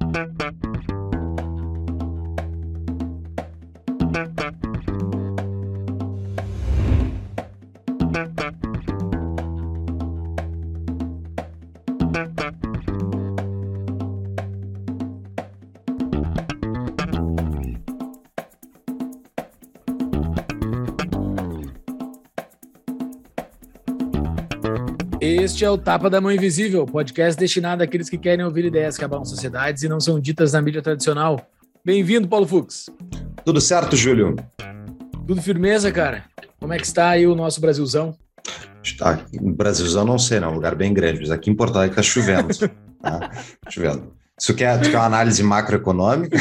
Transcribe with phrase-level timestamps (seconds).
[0.00, 0.75] Thank you.
[25.46, 29.04] Este é o Tapa da Mão Invisível, podcast destinado àqueles que querem ouvir ideias que
[29.04, 31.40] abalam sociedades e não são ditas na mídia tradicional.
[31.84, 32.90] Bem-vindo, Paulo Fux.
[33.44, 34.34] Tudo certo, Júlio?
[35.24, 36.24] Tudo firmeza, cara?
[36.58, 38.16] Como é que está aí o nosso Brasilzão?
[38.82, 41.92] Está, Brasilzão não sei, não, é um lugar bem grande, mas aqui em Porto Alegre
[41.92, 42.48] está chovendo.
[43.00, 43.30] tá?
[43.68, 44.12] Chovendo.
[44.36, 46.36] Isso quer, quer uma análise macroeconômica?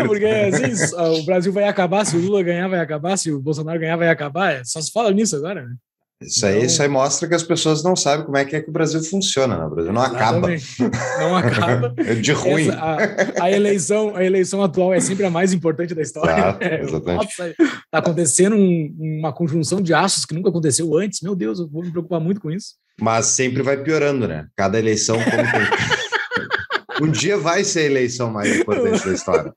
[0.00, 3.40] Por Porque assim, o Brasil vai acabar, se o Lula ganhar, vai acabar, se o
[3.40, 4.62] Bolsonaro ganhar, vai acabar.
[4.66, 5.74] Só se fala nisso agora, né?
[6.22, 8.68] Isso aí, isso aí mostra que as pessoas não sabem como é que, é que
[8.68, 9.56] o Brasil funciona.
[9.56, 9.64] Né?
[9.64, 10.82] O Brasil não Exatamente.
[10.82, 11.18] acaba.
[11.18, 11.94] Não acaba.
[11.96, 12.68] é de ruim.
[12.68, 16.30] Essa, a, a, eleição, a eleição atual é sempre a mais importante da história.
[16.32, 17.32] Exato, exatamente.
[17.40, 21.22] Está acontecendo um, uma conjunção de astros que nunca aconteceu antes.
[21.22, 22.74] Meu Deus, eu vou me preocupar muito com isso.
[23.00, 24.46] Mas sempre vai piorando, né?
[24.54, 27.00] Cada eleição tem.
[27.00, 29.52] um dia vai ser a eleição mais importante da história.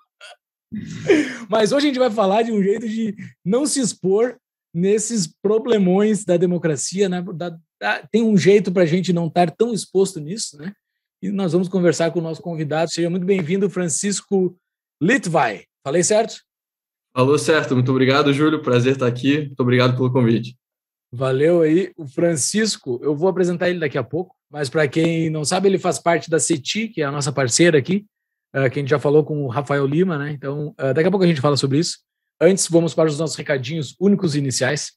[1.49, 3.13] Mas hoje a gente vai falar de um jeito de
[3.45, 4.37] não se expor
[4.73, 7.23] nesses problemões da democracia, né?
[7.35, 10.73] Da, da, tem um jeito para a gente não estar tão exposto nisso, né?
[11.21, 12.91] E nós vamos conversar com o nosso convidado.
[12.91, 14.57] Seja muito bem-vindo, Francisco
[15.01, 15.65] Litvai.
[15.85, 16.41] Falei certo?
[17.15, 17.75] Falou certo.
[17.75, 18.61] Muito obrigado, Júlio.
[18.61, 19.45] Prazer estar aqui.
[19.45, 20.57] Muito obrigado pelo convite.
[21.13, 21.93] Valeu aí.
[21.95, 25.77] O Francisco, eu vou apresentar ele daqui a pouco, mas para quem não sabe, ele
[25.77, 28.05] faz parte da CETI, que é a nossa parceira aqui,
[28.55, 30.31] uh, que a gente já falou com o Rafael Lima, né?
[30.31, 31.99] Então, uh, daqui a pouco a gente fala sobre isso.
[32.41, 34.93] Antes, vamos para os nossos recadinhos únicos iniciais.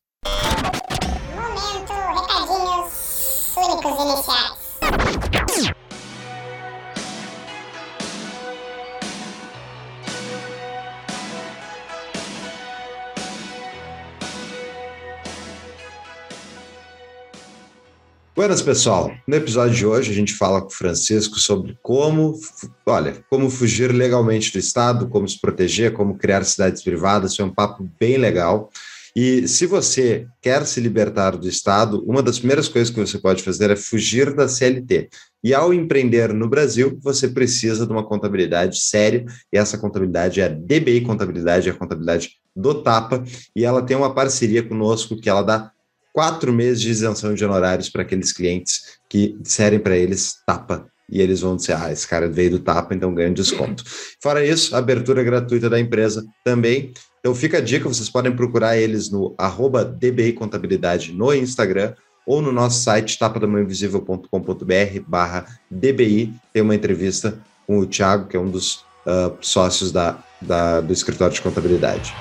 [18.37, 19.11] Buenas, pessoal.
[19.27, 22.39] No episódio de hoje, a gente fala com o Francisco sobre como,
[22.85, 27.35] olha, como fugir legalmente do Estado, como se proteger, como criar cidades privadas.
[27.35, 28.71] Foi um papo bem legal.
[29.17, 33.43] E se você quer se libertar do Estado, uma das primeiras coisas que você pode
[33.43, 35.09] fazer é fugir da CLT.
[35.43, 40.45] E ao empreender no Brasil, você precisa de uma contabilidade séria, e essa contabilidade é
[40.45, 43.25] a DBI Contabilidade, é a contabilidade do Tapa,
[43.55, 45.73] e ela tem uma parceria conosco que ela dá
[46.17, 50.87] quatro meses de isenção de honorários para aqueles clientes que disserem para eles tapa.
[51.11, 53.85] E eles vão dizer, ah, esse cara veio do tapa, então ganha um desconto.
[54.23, 56.95] Fora isso, abertura gratuita da empresa também.
[57.21, 61.93] Então fica a dica, vocês podem procurar eles no arroba DBI Contabilidade no Instagram
[62.27, 66.33] ou no nosso site tapadamãoinvisível.com.br barra DBI.
[66.51, 70.95] Tem uma entrevista com o Thiago, que é um dos uh, sócios da, da, do
[70.95, 72.15] escritório de contabilidade.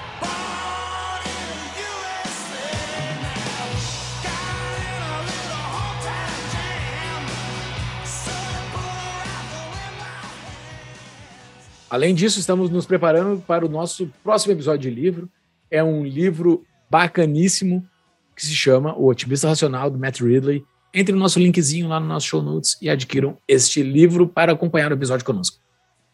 [11.95, 15.29] Além disso, estamos nos preparando para o nosso próximo episódio de livro.
[15.71, 17.87] É um livro bacaníssimo
[18.35, 20.65] que se chama O Otimista Racional, do Matt Ridley.
[20.93, 24.91] Entre no nosso linkzinho lá no nosso show notes e adquiram este livro para acompanhar
[24.91, 25.57] o episódio conosco.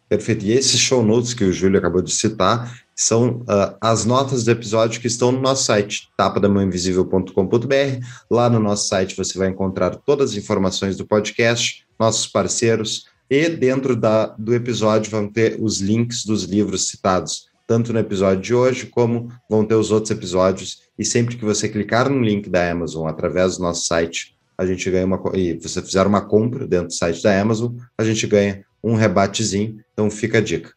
[0.07, 0.45] Perfeito.
[0.45, 4.51] E esses show notes que o Júlio acabou de citar são uh, as notas do
[4.51, 8.05] episódio que estão no nosso site, tapadamãoinvisível.com.br.
[8.29, 13.47] Lá no nosso site você vai encontrar todas as informações do podcast, nossos parceiros, e
[13.47, 18.53] dentro da, do episódio vão ter os links dos livros citados, tanto no episódio de
[18.53, 20.81] hoje, como vão ter os outros episódios.
[20.99, 24.91] E sempre que você clicar no link da Amazon através do nosso site, a gente
[24.91, 25.17] ganha uma.
[25.33, 29.79] E você fizer uma compra dentro do site da Amazon, a gente ganha um rebatezinho.
[29.93, 30.73] Então fica a dica.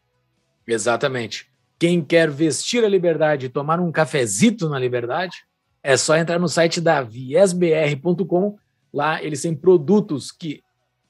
[0.65, 1.47] Exatamente.
[1.77, 5.35] Quem quer vestir a liberdade e tomar um cafezito na liberdade,
[5.83, 8.55] é só entrar no site da viesbr.com.
[8.93, 10.63] Lá eles têm produtos que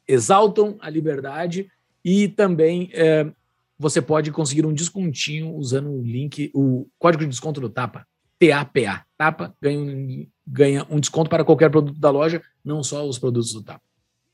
[0.07, 1.67] exaltam a liberdade
[2.03, 3.29] e também é,
[3.77, 8.05] você pode conseguir um descontinho usando o link, o código de desconto do Tapa,
[8.39, 9.05] TAPA.
[9.17, 13.53] Tapa ganha um, ganha um desconto para qualquer produto da loja, não só os produtos
[13.53, 13.81] do Tapa.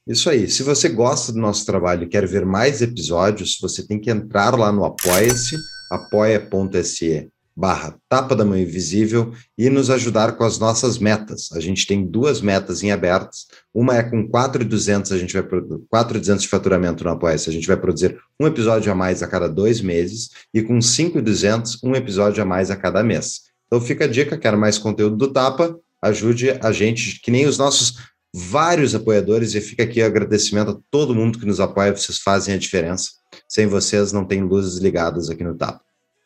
[0.06, 0.50] Isso aí.
[0.50, 4.57] Se você gosta do nosso trabalho e quer ver mais episódios, você tem que entrar
[4.57, 5.56] lá no Apoia-se,
[5.91, 11.51] apoia.se barra Tapa da Mão Invisível e nos ajudar com as nossas metas.
[11.53, 13.47] A gente tem duas metas em abertas.
[13.73, 15.44] Uma é com 4,200 a gente vai
[15.89, 19.47] 4,200 de faturamento no Apoia-se, a gente vai produzir um episódio a mais a cada
[19.47, 23.44] dois meses e com 5,200 um episódio a mais a cada mês.
[23.68, 27.57] Então fica a dica, quero mais conteúdo do Tapa, ajude a gente, que nem os
[27.57, 27.95] nossos
[28.33, 32.56] vários apoiadores, e fica aqui o agradecimento a todo mundo que nos apoia, vocês fazem
[32.56, 33.12] a diferença.
[33.47, 35.81] Sem vocês não tem luzes ligadas aqui no Tapa.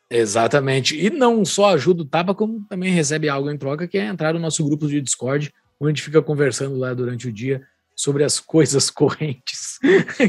[0.09, 0.95] Exatamente.
[0.99, 4.33] E não só ajuda o Tapa, como também recebe algo em troca, que é entrar
[4.33, 7.61] no nosso grupo de Discord, onde a gente fica conversando lá durante o dia
[7.95, 9.79] sobre as coisas correntes.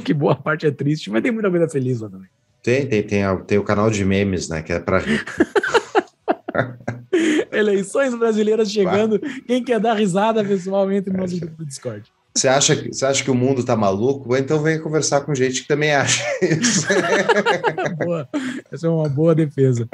[0.05, 2.29] que boa parte é triste, mas tem muita coisa feliz lá também.
[2.63, 4.61] Tem, tem, tem, tem o canal de memes, né?
[4.61, 5.25] Que é para rir.
[7.53, 9.21] Eleições brasileiras chegando.
[9.47, 12.11] Quem quer dar risada pessoalmente no nosso grupo do Discord?
[12.37, 14.37] Você acha, você acha que o mundo tá maluco?
[14.37, 16.87] Então venha conversar com gente que também acha isso.
[18.05, 18.29] boa.
[18.71, 19.89] Essa é uma boa defesa.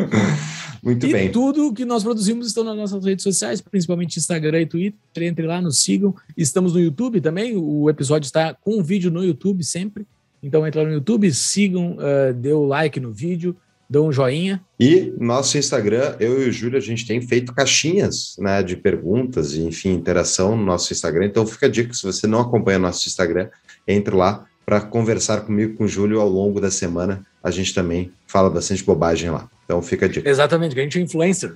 [0.82, 1.30] Muito e bem.
[1.30, 5.22] tudo que nós produzimos estão nas nossas redes sociais, principalmente Instagram e Twitter.
[5.22, 6.14] Entre lá, nos sigam.
[6.36, 7.56] Estamos no YouTube também.
[7.56, 10.06] O episódio está com vídeo no YouTube sempre.
[10.42, 13.56] Então entra lá no YouTube, sigam, uh, dê o like no vídeo,
[13.88, 14.60] dão um joinha.
[14.80, 19.54] E nosso Instagram, eu e o Júlio, a gente tem feito caixinhas né, de perguntas
[19.54, 21.26] e, enfim, interação no nosso Instagram.
[21.26, 23.48] Então fica a dica, se você não acompanha nosso Instagram,
[23.86, 27.24] entre lá para conversar comigo com o Júlio ao longo da semana.
[27.42, 29.48] A gente também fala bastante bobagem lá.
[29.72, 30.28] Então fica a dica.
[30.28, 31.54] Exatamente, que a gente é influencer.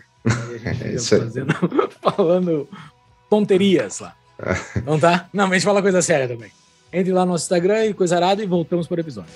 [0.82, 1.20] é isso aí.
[1.20, 1.52] Fazendo,
[2.00, 2.66] falando
[3.28, 4.16] tonterias lá.
[4.76, 5.28] Então tá?
[5.34, 6.50] Não, mas a gente fala coisa séria também.
[6.90, 9.30] Entre lá no nosso Instagram e coisa arada e voltamos para o episódio.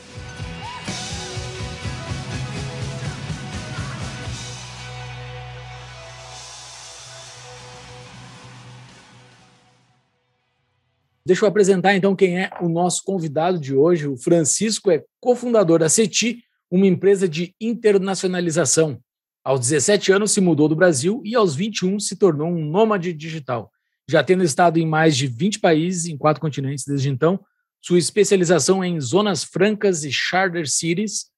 [11.26, 14.08] Deixa eu apresentar então quem é o nosso convidado de hoje.
[14.08, 19.02] O Francisco é cofundador da CETI, uma empresa de internacionalização.
[19.44, 23.72] Aos 17 anos se mudou do Brasil e aos 21 se tornou um nômade digital.
[24.08, 27.40] Já tendo estado em mais de 20 países em quatro continentes desde então,
[27.82, 31.30] sua especialização é em zonas francas e charter cities,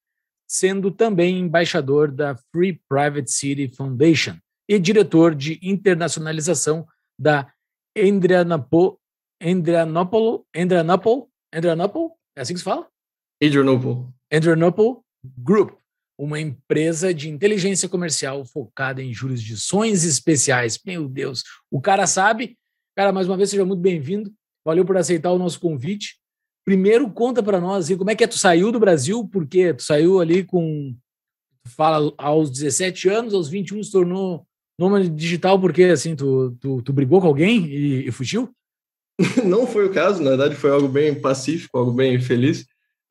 [0.48, 4.36] sendo também embaixador da Free Private City Foundation
[4.68, 6.86] e diretor de internacionalização
[7.18, 7.50] da
[7.96, 8.96] Adrianople,
[9.40, 12.88] Adrianople, Adrianople, Adrianople, é assim que se fala?
[13.42, 14.08] Adrianople.
[14.32, 15.02] Adrianople
[15.38, 15.72] Group,
[16.18, 20.78] uma empresa de inteligência comercial focada em jurisdições especiais.
[20.84, 22.56] Meu Deus, o cara sabe.
[22.96, 24.32] Cara, mais uma vez, seja muito bem-vindo.
[24.64, 26.16] Valeu por aceitar o nosso convite.
[26.64, 29.82] Primeiro, conta para nós assim, como é que é, tu saiu do Brasil, porque tu
[29.82, 30.94] saiu ali com,
[31.66, 34.46] fala, aos 17 anos, aos 21 se tornou
[34.78, 38.54] nômade digital, porque assim, tu, tu, tu brigou com alguém e, e fugiu?
[39.44, 42.66] Não foi o caso, na verdade foi algo bem pacífico, algo bem feliz.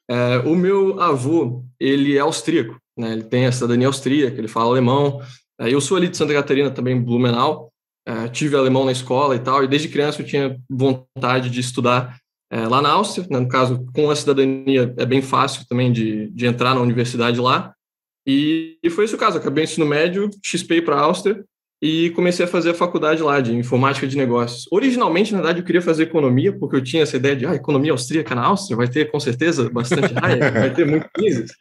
[0.09, 3.13] É, o meu avô, ele é austríaco, né?
[3.13, 5.21] ele tem a cidadania austríaca, ele fala alemão.
[5.59, 7.71] É, eu sou ali de Santa Catarina, também Blumenau,
[8.05, 12.17] é, tive alemão na escola e tal, e desde criança eu tinha vontade de estudar
[12.51, 13.39] é, lá na Áustria, né?
[13.39, 17.73] no caso, com a cidadania é bem fácil também de, de entrar na universidade lá,
[18.27, 21.43] e, e foi esse o caso, acabei ensino médio, XP para a Áustria,
[21.81, 24.67] e comecei a fazer a faculdade lá de informática de negócios.
[24.71, 27.91] Originalmente, na verdade, eu queria fazer economia, porque eu tinha essa ideia de ah, economia
[27.91, 31.51] austríaca na Áustria, vai ter com certeza bastante raia, vai ter muito Mises.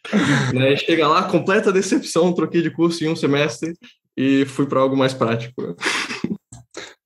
[0.52, 0.76] né?
[0.76, 3.74] Chega lá, completa decepção, troquei de curso em um semestre
[4.14, 5.74] e fui para algo mais prático.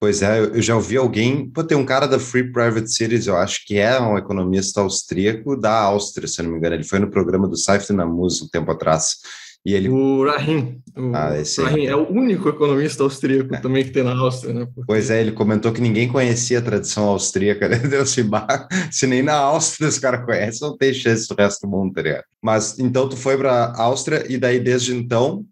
[0.01, 3.37] Pois é, eu já ouvi alguém, pô, tem um cara da Free Private Cities, eu
[3.37, 7.11] acho que é um economista austríaco da Áustria, se não me engano, ele foi no
[7.11, 9.17] programa do Saif Namuz um tempo atrás,
[9.65, 9.89] e ele...
[9.89, 10.81] O Rahim.
[10.97, 11.33] O Ah.
[11.65, 14.65] Rahim é o único economista austríaco também que tem na Áustria, né?
[14.67, 17.79] Porque- Pois é, ele comentou que ninguém conhecia a tradição austríaca, né?
[17.79, 21.67] Deu se, bah, se nem na Áustria os caras conhecem, não tem chance do resto
[21.67, 22.25] do mundo, tá ligado?
[22.43, 25.45] Mas então tu foi pra Áustria e daí desde então,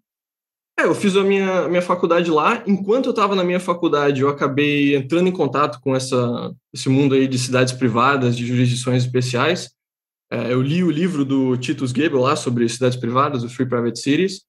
[0.79, 2.63] É, eu fiz a minha, minha faculdade lá.
[2.65, 7.13] Enquanto eu estava na minha faculdade, eu acabei entrando em contato com essa, esse mundo
[7.13, 9.69] aí de cidades privadas, de jurisdições especiais.
[10.33, 13.99] É, eu li o livro do Titus Gebel lá sobre cidades privadas, o Free Private
[13.99, 14.41] Cities,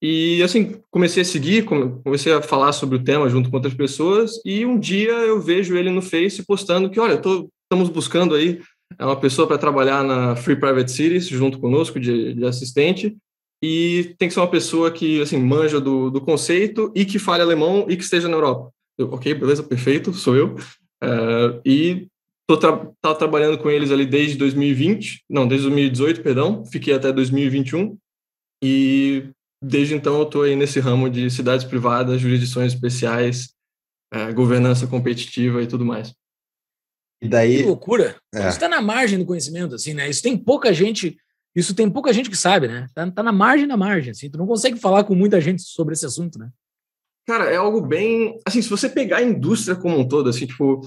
[0.00, 3.74] e assim, comecei a seguir, come- comecei a falar sobre o tema junto com outras
[3.74, 8.36] pessoas, e um dia eu vejo ele no Face postando que, olha, tô, estamos buscando
[8.36, 8.60] aí
[8.98, 13.16] é uma pessoa para trabalhar na Free Private Cities junto conosco de, de assistente,
[13.64, 17.42] e tem que ser uma pessoa que assim manja do, do conceito e que fale
[17.42, 18.70] alemão e que esteja na Europa.
[18.98, 20.56] Eu, ok, beleza, perfeito, sou eu.
[21.02, 22.08] Eh, e
[22.52, 27.12] tô tra tava trabalhando com eles ali desde 2020, não, desde 2018, perdão, fiquei até
[27.12, 27.96] 2021
[28.62, 29.30] e
[29.62, 33.54] desde então eu tô aí nesse ramo de cidades privadas, jurisdições especiais,
[34.12, 36.10] eh, governança competitiva e tudo mais.
[37.20, 38.16] e Que daí, loucura.
[38.34, 38.40] É.
[38.40, 40.08] Isso está na margem do conhecimento, assim, né?
[40.10, 41.16] Isso tem pouca gente,
[41.54, 42.86] isso tem pouca gente que sabe, né?
[42.94, 44.30] Tá, tá na margem da margem, assim.
[44.30, 46.50] Tu não consegue falar com muita gente sobre esse assunto, né?
[47.26, 48.38] Cara, é algo bem.
[48.44, 50.80] Assim, se você pegar a indústria como um todo, assim, tipo,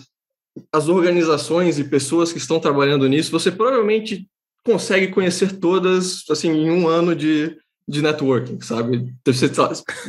[0.72, 4.28] as organizações e pessoas que estão trabalhando nisso, você provavelmente
[4.66, 7.56] consegue conhecer todas, assim, em um ano de,
[7.88, 9.14] de networking, sabe?
[9.24, 9.52] Deve, ser,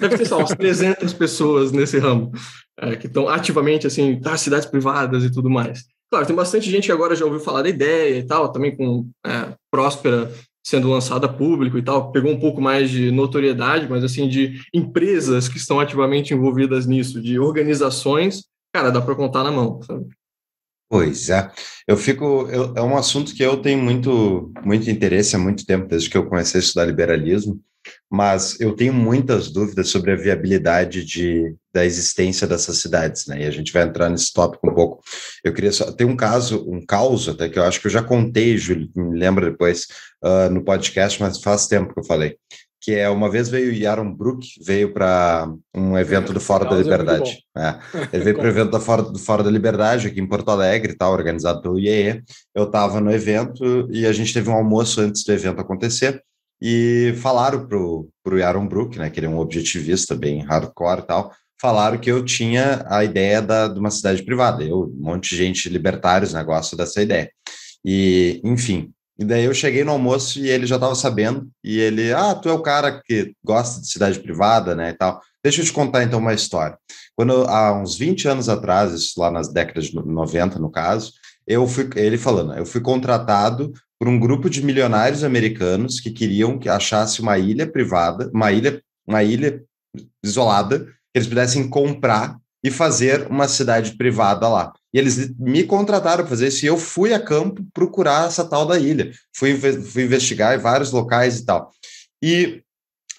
[0.00, 2.32] deve ter, sei umas 300 pessoas nesse ramo,
[2.78, 5.84] é, que estão ativamente, assim, tá, cidades privadas e tudo mais.
[6.10, 9.08] Claro, tem bastante gente que agora já ouviu falar da ideia e tal, também com
[9.26, 10.32] é, Próspera
[10.66, 14.60] sendo lançada a público e tal, pegou um pouco mais de notoriedade, mas assim, de
[14.74, 20.06] empresas que estão ativamente envolvidas nisso, de organizações, cara, dá para contar na mão, sabe?
[20.88, 21.50] Pois é,
[21.88, 25.88] eu fico, eu, é um assunto que eu tenho muito, muito interesse há muito tempo,
[25.88, 27.60] desde que eu comecei a estudar liberalismo,
[28.10, 33.42] mas eu tenho muitas dúvidas sobre a viabilidade de, da existência dessas cidades, né?
[33.42, 35.02] E a gente vai entrar nesse tópico um pouco.
[35.44, 38.02] Eu queria só tem um caso, um caos até que eu acho que eu já
[38.02, 39.86] contei, Júlio, me lembra depois
[40.24, 42.36] uh, no podcast, mas faz tempo que eu falei.
[42.80, 46.82] Que é uma vez veio Yaron Brook, veio para um evento do Fora da é
[46.82, 47.38] Liberdade.
[47.56, 47.78] É é.
[48.12, 50.94] Ele veio para o evento do Fora, do Fora da Liberdade, aqui em Porto Alegre,
[50.94, 52.22] tá, organizado pelo IEE.
[52.54, 56.22] Eu estava no evento e a gente teve um almoço antes do evento acontecer
[56.60, 61.06] e falaram pro, pro Aaron Brook, né, que ele é um objetivista bem hardcore e
[61.06, 64.62] tal, falaram que eu tinha a ideia da, de uma cidade privada.
[64.62, 67.30] Eu, um monte de gente libertários né, gosta dessa ideia.
[67.84, 72.12] E, enfim, e daí eu cheguei no almoço e ele já estava sabendo, e ele,
[72.12, 75.20] ah, tu é o cara que gosta de cidade privada, né, e tal.
[75.42, 76.76] Deixa eu te contar então uma história.
[77.14, 81.12] Quando, há uns 20 anos atrás, isso lá nas décadas de 90, no caso,
[81.46, 86.58] eu fui, ele falando, eu fui contratado por um grupo de milionários americanos que queriam
[86.58, 89.62] que achasse uma ilha privada, uma ilha, uma ilha
[90.22, 94.72] isolada, que eles pudessem comprar e fazer uma cidade privada lá.
[94.96, 98.64] E eles me contrataram para fazer isso e eu fui a campo procurar essa tal
[98.64, 99.12] da ilha.
[99.30, 101.70] Fui, fui investigar em vários locais e tal.
[102.22, 102.62] E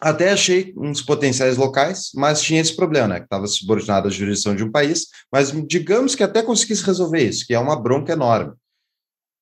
[0.01, 3.19] até achei uns potenciais locais, mas tinha esse problema, né?
[3.19, 7.45] Que estava subordinado à jurisdição de um país, mas digamos que até conseguisse resolver isso,
[7.45, 8.53] que é uma bronca enorme.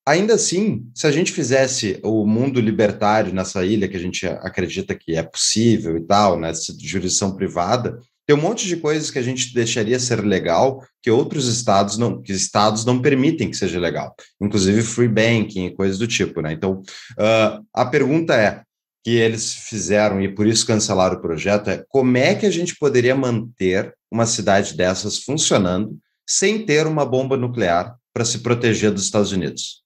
[0.06, 4.94] Ainda assim, se a gente fizesse o mundo libertário nessa ilha, que a gente acredita
[4.94, 6.52] que é possível e tal, né,
[6.82, 11.48] jurisdição privada, tem um monte de coisas que a gente deixaria ser legal que outros
[11.48, 16.08] estados não, que estados não permitem que seja legal, inclusive free banking e coisas do
[16.08, 16.52] tipo, né?
[16.52, 16.82] Então,
[17.20, 18.64] uh, a pergunta é
[19.04, 22.76] que eles fizeram e por isso cancelaram o projeto é como é que a gente
[22.76, 25.96] poderia manter uma cidade dessas funcionando
[26.28, 29.85] sem ter uma bomba nuclear para se proteger dos Estados Unidos?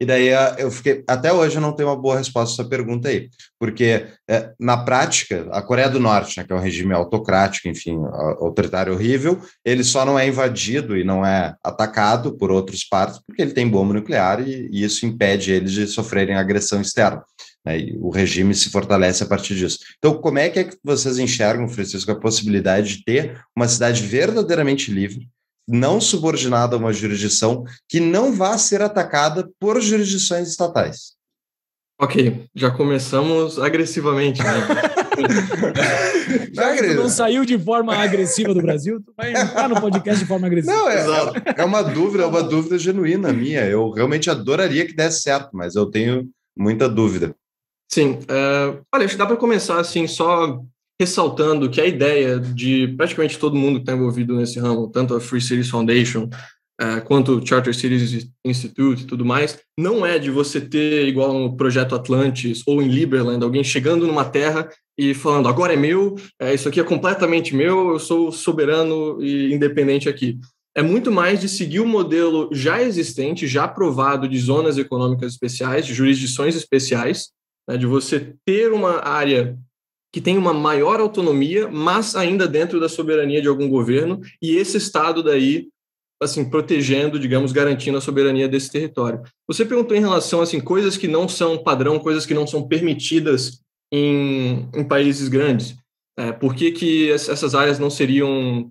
[0.00, 2.70] E daí ah, eu fiquei, até hoje eu não tenho uma boa resposta a essa
[2.70, 3.28] pergunta aí,
[3.58, 7.98] porque é, na prática, a Coreia do Norte, né, que é um regime autocrático, enfim,
[8.40, 13.42] autoritário horrível, ele só não é invadido e não é atacado por outros partes porque
[13.42, 17.24] ele tem bomba nuclear e, e isso impede eles de sofrerem agressão externa.
[17.66, 19.80] Né, e o regime se fortalece a partir disso.
[19.98, 24.00] Então, como é que, é que vocês enxergam, Francisco, a possibilidade de ter uma cidade
[24.02, 25.28] verdadeiramente livre,
[25.68, 31.18] não subordinada a uma jurisdição que não vá ser atacada por jurisdições estatais.
[32.00, 34.40] Ok, já começamos agressivamente.
[34.40, 34.48] Né?
[36.54, 40.26] já que não saiu de forma agressiva do Brasil, tu vai entrar no podcast de
[40.26, 40.76] forma agressiva.
[40.76, 41.04] Não, é,
[41.56, 43.66] é uma dúvida, é uma dúvida genuína minha.
[43.66, 47.34] Eu realmente adoraria que desse certo, mas eu tenho muita dúvida.
[47.90, 50.60] Sim, uh, olha, acho que dá para começar assim, só
[51.00, 55.20] ressaltando que a ideia de praticamente todo mundo que está envolvido nesse ramo, tanto a
[55.20, 56.28] Free Cities Foundation
[56.80, 61.32] uh, quanto o Charter Cities Institute e tudo mais, não é de você ter, igual
[61.32, 66.16] no Projeto Atlantis ou em Liberland, alguém chegando numa terra e falando, agora é meu,
[66.40, 70.38] é, isso aqui é completamente meu, eu sou soberano e independente aqui.
[70.76, 75.86] É muito mais de seguir o modelo já existente, já aprovado de zonas econômicas especiais,
[75.86, 77.30] de jurisdições especiais,
[77.68, 79.56] né, de você ter uma área
[80.12, 84.76] que tem uma maior autonomia, mas ainda dentro da soberania de algum governo, e esse
[84.76, 85.68] Estado daí,
[86.22, 89.22] assim, protegendo, digamos, garantindo a soberania desse território.
[89.46, 93.60] Você perguntou em relação, assim, coisas que não são padrão, coisas que não são permitidas
[93.92, 95.76] em, em países grandes.
[96.18, 98.68] É, por que, que essas áreas não seriam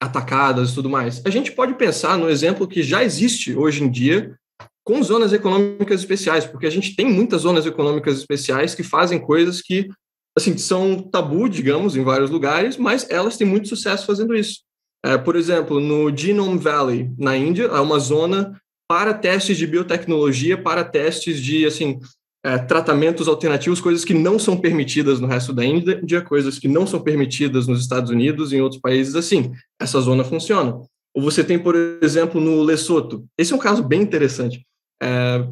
[0.00, 1.20] atacadas e tudo mais?
[1.26, 4.34] A gente pode pensar no exemplo que já existe hoje em dia
[4.84, 9.60] com zonas econômicas especiais, porque a gente tem muitas zonas econômicas especiais que fazem coisas
[9.60, 9.90] que
[10.36, 14.60] assim, são tabu, digamos, em vários lugares, mas elas têm muito sucesso fazendo isso.
[15.04, 20.60] É, por exemplo, no Genome Valley, na Índia, é uma zona para testes de biotecnologia,
[20.60, 22.00] para testes de, assim,
[22.44, 26.86] é, tratamentos alternativos, coisas que não são permitidas no resto da Índia, coisas que não
[26.86, 29.52] são permitidas nos Estados Unidos e em outros países assim.
[29.80, 30.80] Essa zona funciona.
[31.14, 33.24] Ou você tem, por exemplo, no Lesoto.
[33.36, 34.64] Esse é um caso bem interessante.
[35.02, 35.46] É,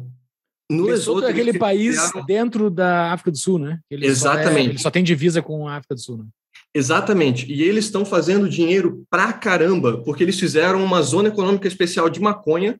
[0.69, 2.25] no Lesoto é aquele país criaram...
[2.25, 3.79] dentro da África do Sul, né?
[3.89, 4.53] Ele Exatamente.
[4.53, 6.25] Só, é, ele só tem divisa com a África do Sul, né?
[6.73, 7.51] Exatamente.
[7.51, 12.19] E eles estão fazendo dinheiro pra caramba, porque eles fizeram uma zona econômica especial de
[12.19, 12.77] maconha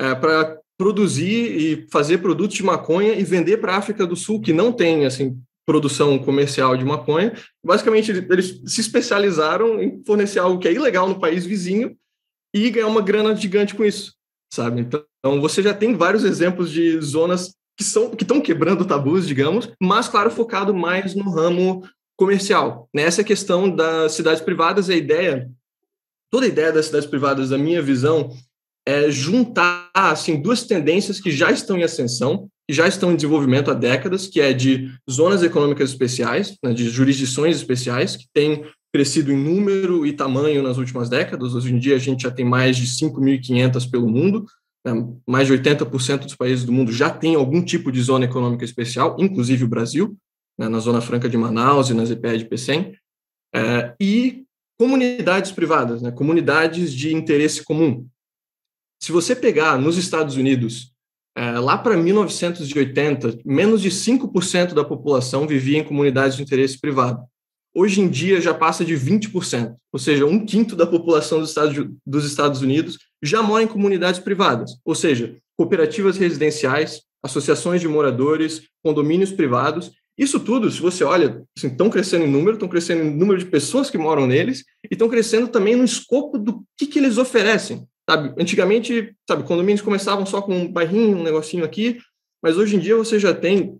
[0.00, 4.40] é, para produzir e fazer produtos de maconha e vender para a África do Sul,
[4.40, 7.34] que não tem assim produção comercial de maconha.
[7.64, 11.96] Basicamente, eles se especializaram em fornecer algo que é ilegal no país vizinho
[12.54, 14.14] e ganhar uma grana gigante com isso,
[14.52, 14.80] sabe?
[14.80, 19.70] Então, você já tem vários exemplos de zonas que são que estão quebrando tabus, digamos,
[19.80, 21.86] mas claro focado mais no ramo
[22.16, 22.88] comercial.
[22.94, 25.50] Nessa questão das cidades privadas, a ideia,
[26.30, 28.30] toda a ideia das cidades privadas, a minha visão,
[28.86, 33.70] é juntar assim duas tendências que já estão em ascensão, que já estão em desenvolvimento
[33.70, 38.64] há décadas, que é de zonas econômicas especiais, né, de jurisdições especiais, que têm
[38.96, 41.54] crescido em número e tamanho nas últimas décadas.
[41.54, 44.46] Hoje em dia a gente já tem mais de 5.500 pelo mundo,
[44.82, 44.92] né,
[45.26, 49.14] mais de 80% dos países do mundo já tem algum tipo de zona econômica especial,
[49.20, 50.16] inclusive o Brasil,
[50.58, 52.96] né, na Zona Franca de Manaus e nas EPE de Pecém,
[53.54, 54.44] é, e
[54.78, 58.06] comunidades privadas, né, comunidades de interesse comum,
[58.98, 60.90] se você pegar nos Estados Unidos,
[61.36, 67.22] é, lá para 1980, menos de 5% da população vivia em comunidades de interesse privado.
[67.78, 71.76] Hoje em dia já passa de 20%, ou seja, um quinto da população dos Estados,
[72.06, 78.62] dos Estados Unidos já mora em comunidades privadas, ou seja, cooperativas residenciais, associações de moradores,
[78.82, 79.92] condomínios privados.
[80.16, 83.44] Isso tudo, se você olha, estão assim, crescendo em número, estão crescendo em número de
[83.44, 87.86] pessoas que moram neles e estão crescendo também no escopo do que, que eles oferecem.
[88.08, 91.98] Sabe, antigamente, sabe, condomínios começavam só com um bairrinho, um negocinho aqui,
[92.42, 93.76] mas hoje em dia você já tem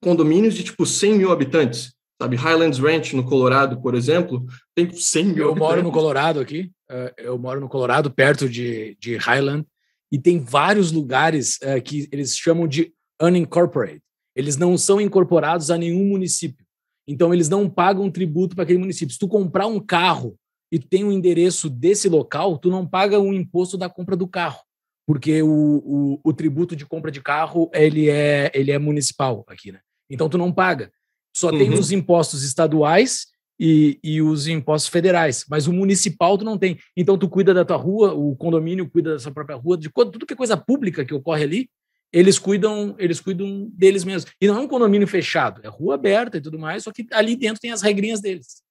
[0.00, 2.36] condomínios de tipo 100 mil habitantes, sabe?
[2.36, 5.36] Highlands Ranch no Colorado, por exemplo, tem 100 mil.
[5.36, 5.58] Eu habitantes.
[5.58, 9.66] moro no Colorado aqui, eh, eu moro no Colorado, perto de, de Highland,
[10.10, 14.02] e tem vários lugares uh, que eles chamam de unincorporated.
[14.36, 16.64] Eles não são incorporados a nenhum município.
[17.08, 19.12] Então, eles não pagam tributo para aquele município.
[19.12, 20.36] Se tu comprar um carro
[20.70, 24.60] e tem um endereço desse local, tu não paga o imposto da compra do carro,
[25.06, 29.72] porque o, o, o, tributo de compra de carro ele é, ele é municipal aqui,
[29.72, 29.80] né?
[30.08, 30.90] Então tu não paga.
[31.34, 31.58] Só uhum.
[31.58, 33.26] tem os impostos estaduais
[33.58, 36.78] e, e os impostos federais, mas o municipal tu não tem.
[36.96, 40.26] Então tu cuida da tua rua, o condomínio cuida da sua própria rua, de tudo
[40.26, 41.70] que é coisa pública que ocorre ali,
[42.12, 44.30] eles cuidam, eles cuidam deles mesmos.
[44.40, 47.36] E não é um condomínio fechado, é rua aberta e tudo mais, só que ali
[47.36, 48.62] dentro tem as regrinhas deles.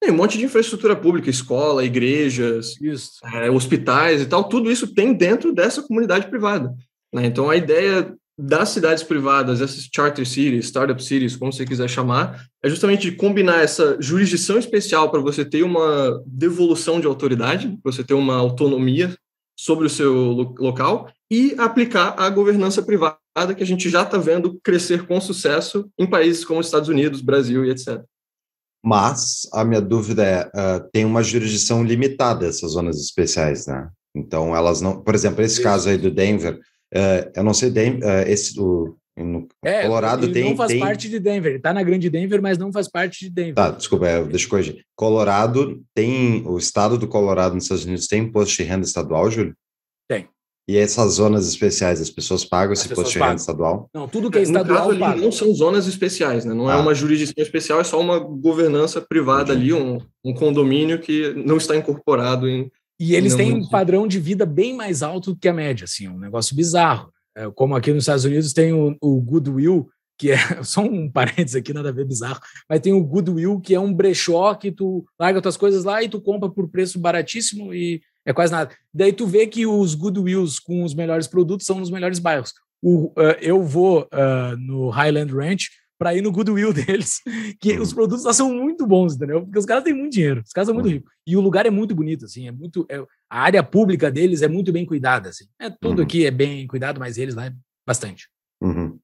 [0.00, 2.74] Tem um monte de infraestrutura pública, escola, igrejas,
[3.32, 6.74] é, hospitais e tal, tudo isso tem dentro dessa comunidade privada.
[7.14, 7.26] Né?
[7.26, 8.12] Então, a ideia
[8.44, 13.16] das cidades privadas, essas charter cities, startup cities, como você quiser chamar, é justamente de
[13.16, 18.34] combinar essa jurisdição especial para você ter uma devolução de autoridade, para você ter uma
[18.34, 19.16] autonomia
[19.56, 20.12] sobre o seu
[20.58, 25.88] local e aplicar a governança privada que a gente já está vendo crescer com sucesso
[25.96, 28.02] em países como Estados Unidos, Brasil e etc.
[28.84, 33.88] Mas a minha dúvida é, uh, tem uma jurisdição limitada essas zonas especiais, né?
[34.12, 35.62] Então elas não, por exemplo, esse Isso.
[35.62, 36.58] caso aí do Denver,
[36.92, 40.44] uh, eu não sei, Denver, uh, esse o no é, Colorado ele tem.
[40.50, 40.80] Não faz tem...
[40.80, 43.54] parte de Denver, tá na grande Denver, mas não faz parte de Denver.
[43.54, 44.84] Tá, desculpa, é, deixa eu corrigir.
[44.96, 49.54] Colorado tem, o estado do Colorado nos Estados Unidos tem imposto de renda estadual, Júlio?
[50.08, 50.28] Tem.
[50.66, 53.90] E essas zonas especiais, as pessoas pagam as esse imposto de renda estadual?
[53.92, 54.92] Não, tudo que é estadual.
[54.92, 56.54] No caso, ali, não são zonas especiais, né?
[56.54, 56.78] Não é ah.
[56.78, 59.74] é uma jurisdição especial, é só uma governança privada Entendi.
[59.74, 62.70] ali, um, um condomínio que não está incorporado em.
[63.04, 66.20] E eles têm um padrão de vida bem mais alto que a média, assim, um
[66.20, 67.12] negócio bizarro.
[67.36, 71.56] É, como aqui nos Estados Unidos tem o, o Goodwill, que é só um parênteses
[71.56, 72.38] aqui, nada a ver bizarro,
[72.68, 76.08] mas tem o Goodwill, que é um brechó que tu larga tuas coisas lá e
[76.08, 78.70] tu compra por preço baratíssimo e é quase nada.
[78.94, 82.54] Daí tu vê que os Goodwills com os melhores produtos são nos melhores bairros.
[82.80, 85.70] O, uh, eu vou uh, no Highland Ranch
[86.02, 87.20] para ir no Goodwill deles,
[87.60, 89.42] que os produtos lá são muito bons, entendeu?
[89.44, 91.12] Porque os caras têm muito dinheiro, os caras são muito ricos.
[91.24, 92.84] E o lugar é muito bonito, assim, é muito.
[92.90, 92.98] É,
[93.30, 95.44] a área pública deles é muito bem cuidada, assim.
[95.60, 96.04] É, tudo uhum.
[96.04, 97.54] aqui é bem cuidado, mas eles lá é
[97.86, 98.28] bastante.
[98.60, 98.98] Uhum.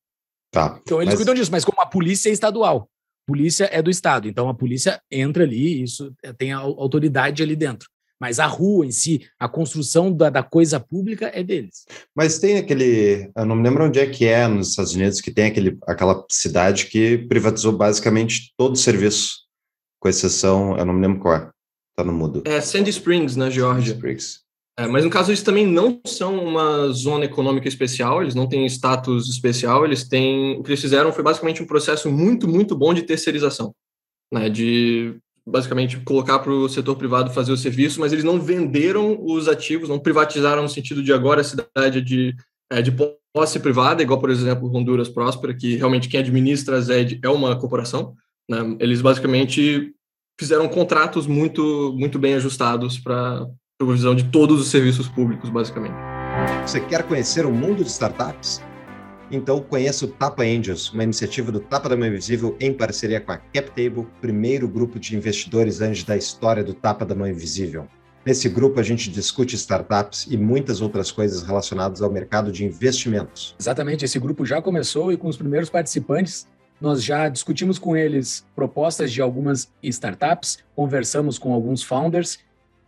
[0.51, 0.81] Tá.
[0.83, 1.19] Então eles mas...
[1.21, 2.91] cuidam disso, mas como a polícia é estadual,
[3.29, 7.55] polícia é do estado, então a polícia entra ali, isso é, tem a autoridade ali
[7.55, 7.89] dentro
[8.21, 11.87] mas a rua em si, a construção da, da, coisa pública é deles.
[12.15, 15.31] Mas tem aquele, eu não me lembro onde é que é nos Estados Unidos, que
[15.31, 19.47] tem aquele, aquela cidade que privatizou basicamente todo o serviço,
[20.01, 21.51] com exceção, eu não me lembro qual é,
[21.97, 22.43] tá no mudo.
[22.45, 23.95] É Sandy Springs, na Geórgia.
[23.95, 24.41] Springs.
[24.79, 28.65] É, mas no caso eles também não são uma zona econômica especial, eles não têm
[28.67, 32.95] status especial, eles têm, o que eles fizeram foi basicamente um processo muito, muito bom
[32.95, 33.75] de terceirização,
[34.33, 35.19] né, de
[35.51, 39.89] basicamente colocar para o setor privado fazer o serviço, mas eles não venderam os ativos,
[39.89, 42.37] não privatizaram no sentido de agora a cidade é de,
[42.71, 42.93] é, de
[43.35, 47.57] posse privada, igual, por exemplo, Honduras Próspera, que realmente quem administra a ZED é uma
[47.57, 48.15] corporação.
[48.49, 48.77] Né?
[48.81, 49.93] Eles basicamente
[50.39, 55.97] fizeram contratos muito, muito bem ajustados para a provisão de todos os serviços públicos, basicamente.
[56.63, 58.63] Você quer conhecer o mundo de startups?
[59.31, 63.33] Então conheça o Tapa Angels, uma iniciativa do Tapa da Mão Invisível em parceria com
[63.33, 67.87] a CapTable, primeiro grupo de investidores anjos da história do Tapa da Mão Invisível.
[68.25, 73.55] Nesse grupo, a gente discute startups e muitas outras coisas relacionadas ao mercado de investimentos.
[73.59, 76.47] Exatamente, esse grupo já começou e com os primeiros participantes,
[76.81, 82.39] nós já discutimos com eles propostas de algumas startups, conversamos com alguns founders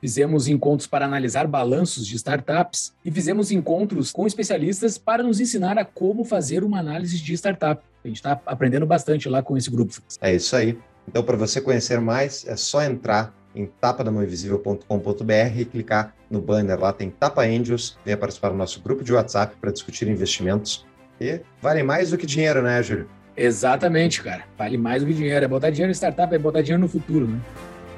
[0.01, 5.79] Fizemos encontros para analisar balanços de startups e fizemos encontros com especialistas para nos ensinar
[5.79, 7.83] a como fazer uma análise de startup.
[8.03, 9.95] A gente está aprendendo bastante lá com esse grupo.
[10.21, 10.79] É isso aí.
[11.07, 16.93] Então, para você conhecer mais, é só entrar em tapadamãoinvisível.com.br e clicar no banner lá,
[16.93, 20.87] tem Tapa Angels, venha participar do nosso grupo de WhatsApp para discutir investimentos.
[21.21, 23.09] E vale mais do que dinheiro, né, Júlio?
[23.37, 24.45] Exatamente, cara.
[24.57, 25.45] Vale mais do que dinheiro.
[25.45, 27.41] É botar dinheiro em startup, é botar dinheiro no futuro, né?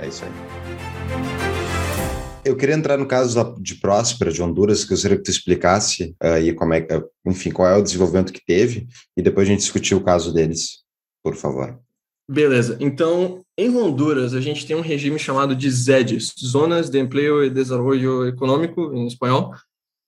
[0.00, 1.51] É isso aí.
[2.44, 6.14] Eu queria entrar no caso de Próspera, de Honduras, que eu gostaria que tu explicasse
[6.20, 6.86] aí como é,
[7.24, 10.82] enfim, qual é o desenvolvimento que teve, e depois a gente discutir o caso deles,
[11.22, 11.78] por favor.
[12.28, 12.76] Beleza.
[12.80, 17.50] Então, em Honduras, a gente tem um regime chamado de ZEDES, Zonas de Emprego e
[17.50, 19.54] Desenvolvimento Econômico, em espanhol,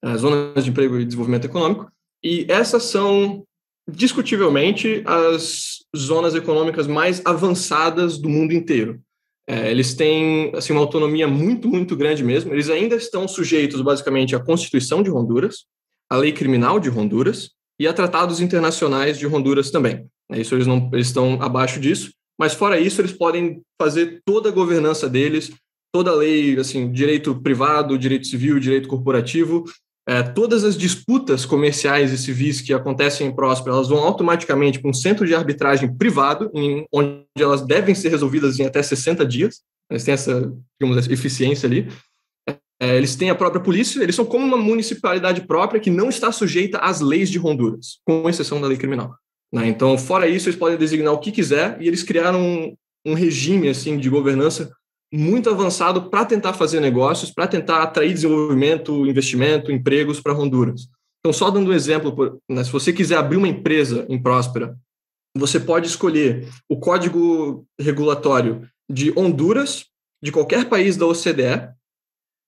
[0.05, 1.89] uh, Zonas de Emprego e Desenvolvimento Econômico,
[2.23, 3.45] e essas são,
[3.89, 9.01] discutivelmente, as zonas econômicas mais avançadas do mundo inteiro.
[9.47, 12.53] É, eles têm assim, uma autonomia muito, muito grande mesmo.
[12.53, 15.67] Eles ainda estão sujeitos, basicamente, à Constituição de Honduras,
[16.11, 20.07] à lei criminal de Honduras e a tratados internacionais de Honduras também.
[20.31, 24.49] É, isso eles não eles estão abaixo disso, mas fora isso, eles podem fazer toda
[24.49, 25.53] a governança deles,
[25.93, 29.65] toda a lei, assim, direito privado, direito civil, direito corporativo,
[30.07, 34.91] é, todas as disputas comerciais e civis que acontecem em Próspera, elas vão automaticamente para
[34.91, 39.63] um centro de arbitragem privado, em, onde elas devem ser resolvidas em até 60 dias.
[39.91, 41.89] Eles têm essa, digamos, eficiência ali.
[42.81, 46.31] É, eles têm a própria polícia, eles são como uma municipalidade própria que não está
[46.31, 49.15] sujeita às leis de Honduras, com exceção da lei criminal.
[49.53, 49.69] Né?
[49.69, 53.69] Então, fora isso, eles podem designar o que quiser e eles criaram um, um regime
[53.69, 54.71] assim de governança
[55.17, 60.89] muito avançado para tentar fazer negócios, para tentar atrair desenvolvimento, investimento, empregos para Honduras.
[61.21, 64.77] Então, só dando um exemplo, né, se você quiser abrir uma empresa em Próspera,
[65.37, 69.87] você pode escolher o código regulatório de Honduras,
[70.23, 71.71] de qualquer país da OCDE.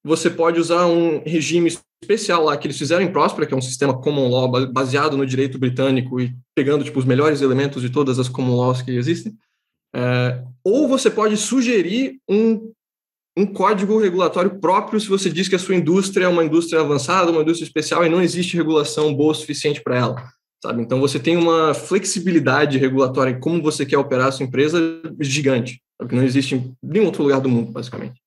[0.05, 3.63] Você pode usar um regime especial lá que eles fizeram em Próspera, que é um
[3.63, 8.19] sistema common law baseado no direito britânico e pegando tipo, os melhores elementos de todas
[8.19, 9.37] as common laws que existem.
[9.95, 12.73] É, ou você pode sugerir um,
[13.39, 17.31] um código regulatório próprio se você diz que a sua indústria é uma indústria avançada,
[17.31, 20.29] uma indústria especial e não existe regulação boa o suficiente para ela.
[20.61, 20.83] Sabe?
[20.83, 25.81] Então você tem uma flexibilidade regulatória em como você quer operar a sua empresa gigante,
[26.09, 28.21] que não existe em nenhum outro lugar do mundo, basicamente.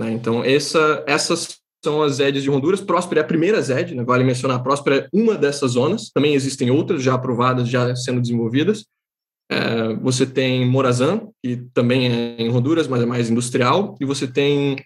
[0.00, 0.12] Né?
[0.12, 2.80] Então essa, essas são as ZEDs de Honduras.
[2.80, 4.04] Próspera é a primeira ZED, né?
[4.04, 8.86] vale mencionar, Próspera é uma dessas zonas, também existem outras já aprovadas, já sendo desenvolvidas,
[9.50, 14.26] é, você tem Morazan, que também é em Honduras, mas é mais industrial, e você
[14.26, 14.76] tem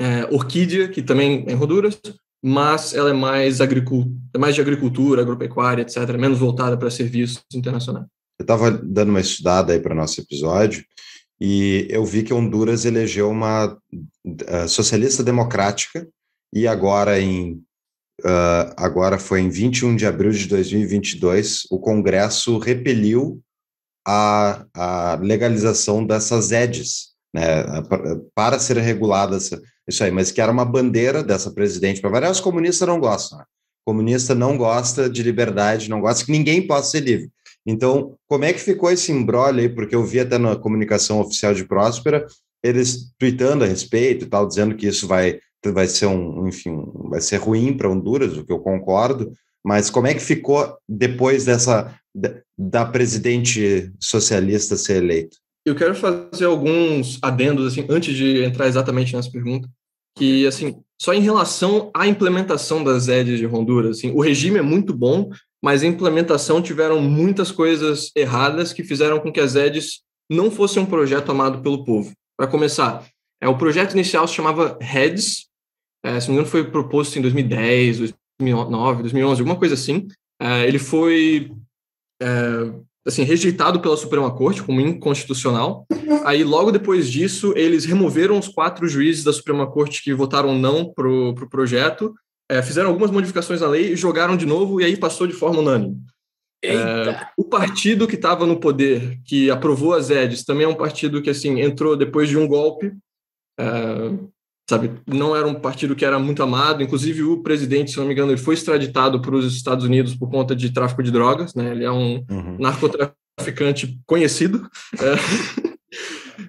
[0.00, 2.00] é, Orquídea, que também é em Honduras,
[2.44, 8.06] mas ela é mais, é mais de agricultura, agropecuária, etc., menos voltada para serviços internacionais.
[8.38, 10.84] Eu estava dando uma estudada aí para nosso episódio
[11.40, 16.08] e eu vi que Honduras elegeu uma uh, socialista democrática
[16.52, 17.62] e agora em
[18.22, 23.40] uh, agora foi em 21 de abril de 2022 o Congresso repeliu
[24.06, 27.64] a, a legalização dessas EDs, né,
[28.34, 29.38] para ser regulada
[29.88, 33.38] isso aí, mas que era uma bandeira dessa presidente para variar, os comunistas não gostam.
[33.38, 33.44] Né?
[33.84, 37.30] Comunista não gosta de liberdade, não gosta que ninguém possa ser livre.
[37.66, 39.68] Então, como é que ficou esse embrolho aí?
[39.68, 42.26] Porque eu vi até na comunicação oficial de Próspera,
[42.62, 47.20] eles tweetando a respeito e tal, dizendo que isso vai, vai ser um, enfim, vai
[47.20, 49.32] ser ruim para Honduras, o que eu concordo,
[49.64, 51.94] mas como é que ficou depois dessa
[52.58, 55.36] da presidente socialista ser eleita?
[55.64, 59.68] Eu quero fazer alguns adendos assim antes de entrar exatamente nessa pergunta,
[60.16, 64.62] que assim só em relação à implementação das EDs de Honduras, assim, o regime é
[64.62, 70.02] muito bom, mas a implementação tiveram muitas coisas erradas que fizeram com que as EDs
[70.30, 72.12] não fossem um projeto amado pelo povo.
[72.36, 73.04] Para começar,
[73.40, 75.48] é, o projeto inicial se chamava HEADS,
[76.04, 80.06] é, se não me engano foi proposto em 2010, 2009, 2011, alguma coisa assim.
[80.40, 81.52] É, ele foi
[82.20, 82.72] é,
[83.06, 85.86] assim, rejeitado pela Suprema Corte como inconstitucional.
[86.24, 90.92] Aí, logo depois disso, eles removeram os quatro juízes da Suprema Corte que votaram não
[90.92, 92.14] para o pro projeto,
[92.50, 95.60] é, fizeram algumas modificações na lei e jogaram de novo, e aí passou de forma
[95.60, 95.96] unânime.
[96.64, 101.20] É, o partido que estava no poder, que aprovou as EDs, também é um partido
[101.20, 102.92] que assim entrou depois de um golpe.
[104.68, 104.92] Sabe?
[105.06, 108.32] Não era um partido que era muito amado, inclusive o presidente, se não me engano,
[108.32, 111.72] ele foi extraditado para os Estados Unidos por conta de tráfico de drogas, né?
[111.72, 112.56] Ele é um uhum.
[112.58, 114.68] narcotraficante conhecido.
[114.94, 115.72] É.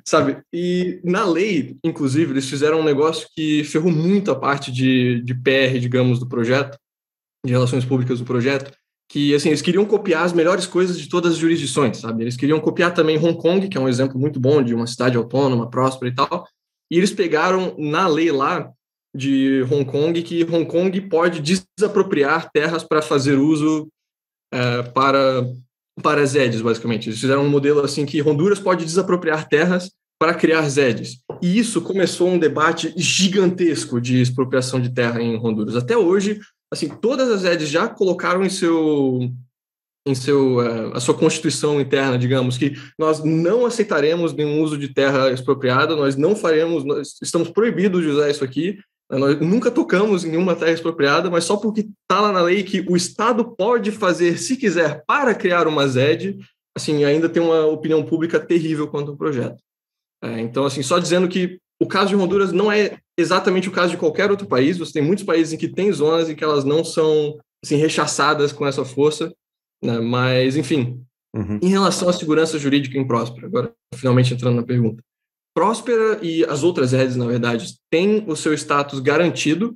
[0.05, 0.37] sabe?
[0.51, 5.33] E na lei, inclusive, eles fizeram um negócio que ferrou muito a parte de, de
[5.33, 6.77] PR, digamos, do projeto,
[7.45, 8.71] de relações públicas do projeto,
[9.09, 12.23] que, assim, eles queriam copiar as melhores coisas de todas as jurisdições, sabe?
[12.23, 15.17] Eles queriam copiar também Hong Kong, que é um exemplo muito bom de uma cidade
[15.17, 16.47] autônoma, próspera e tal,
[16.93, 18.71] e eles pegaram na lei lá
[19.15, 23.87] de Hong Kong que Hong Kong pode desapropriar terras para fazer uso
[24.53, 25.43] é, para
[26.03, 27.09] para ZEDs, basicamente.
[27.09, 31.17] Eles fizeram um modelo assim que Honduras pode desapropriar terras para criar ZEDs.
[31.41, 35.75] E isso começou um debate gigantesco de expropriação de terra em Honduras.
[35.75, 36.39] Até hoje,
[36.71, 39.31] assim, todas as ZEDs já colocaram em seu
[40.05, 44.93] em seu uh, a sua constituição interna, digamos que nós não aceitaremos nenhum uso de
[44.93, 48.77] terra expropriada, nós não faremos, nós estamos proibidos de usar isso aqui.
[49.09, 52.63] Né, nós nunca tocamos em nenhuma terra expropriada, mas só porque está lá na lei
[52.63, 56.37] que o Estado pode fazer, se quiser, para criar uma ZED,
[56.75, 59.57] assim, ainda tem uma opinião pública terrível quanto ao projeto.
[60.23, 63.91] É, então, assim, só dizendo que o caso de Honduras não é exatamente o caso
[63.91, 64.77] de qualquer outro país.
[64.77, 68.51] Você tem muitos países em que tem zonas em que elas não são assim, rechaçadas
[68.51, 69.33] com essa força,
[69.83, 69.99] né?
[69.99, 71.03] mas, enfim,
[71.35, 71.59] uhum.
[71.61, 75.03] em relação à segurança jurídica em Próspera, agora finalmente entrando na pergunta.
[75.55, 79.75] Próspera e as outras redes, na verdade, têm o seu status garantido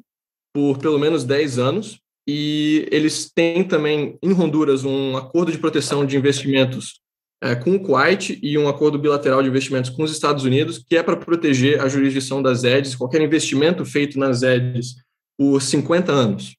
[0.54, 6.06] por pelo menos 10 anos, e eles têm também em Honduras um acordo de proteção
[6.06, 7.00] de investimentos
[7.42, 10.98] é, com o Kuwait e um acordo bilateral de investimentos com os Estados Unidos, que
[10.98, 14.96] é para proteger a jurisdição das EDs, qualquer investimento feito nas EDs
[15.38, 16.56] por 50 anos.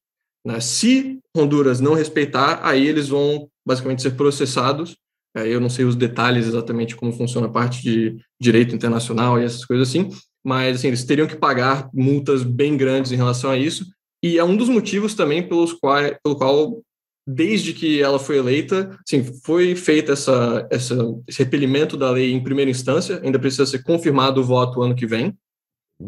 [0.48, 0.61] Né?
[0.61, 4.96] Se Honduras não respeitar, aí eles vão basicamente ser processados.
[5.37, 9.44] É, eu não sei os detalhes exatamente como funciona a parte de direito internacional e
[9.44, 10.08] essas coisas assim,
[10.42, 13.84] mas assim, eles teriam que pagar multas bem grandes em relação a isso.
[14.24, 16.82] E é um dos motivos também pelos qual, pelo qual
[17.26, 22.42] desde que ela foi eleita, sim, foi feita essa, essa, esse repelimento da lei em
[22.42, 25.37] primeira instância, ainda precisa ser confirmado o voto ano que vem,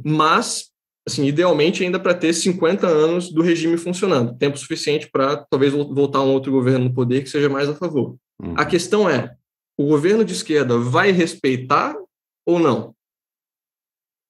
[0.03, 0.71] mas,
[1.07, 6.23] assim, idealmente ainda para ter 50 anos do regime funcionando, tempo suficiente para talvez voltar
[6.23, 8.17] um outro governo no poder que seja mais a favor.
[8.43, 8.55] Uhum.
[8.57, 9.35] A questão é,
[9.79, 11.97] o governo de esquerda vai respeitar
[12.47, 12.95] ou não?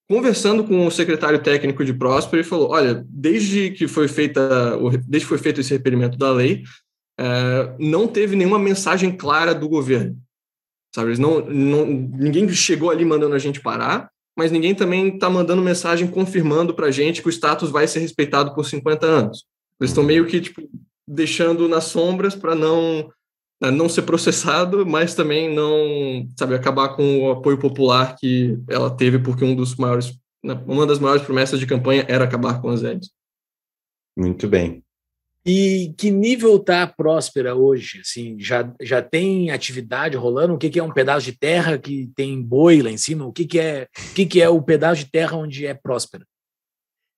[0.09, 5.27] Conversando com o secretário técnico de Próspero, ele falou: olha, desde que foi feita, desde
[5.27, 6.65] que foi feito esse requerimento da lei,
[7.19, 10.17] é, não teve nenhuma mensagem clara do governo.
[10.95, 15.61] Sabe, não, não, ninguém chegou ali mandando a gente parar, mas ninguém também está mandando
[15.61, 19.45] mensagem confirmando para a gente que o status vai ser respeitado por 50 anos.
[19.79, 20.67] Eles estão meio que tipo,
[21.07, 23.13] deixando nas sombras para não
[23.61, 28.91] né, não ser processado, mas também não, sabe, acabar com o apoio popular que ela
[28.91, 32.71] teve, porque um dos maiores, né, uma das maiores promessas de campanha era acabar com
[32.71, 33.11] as EDs.
[34.17, 34.83] Muito bem.
[35.45, 38.01] E que nível está próspera hoje?
[38.01, 40.55] Assim, já, já tem atividade rolando?
[40.55, 43.25] O que, que, é um pedaço de terra que tem boi lá em cima?
[43.25, 46.25] O que, que é o que, que é o pedaço de terra onde é próspera?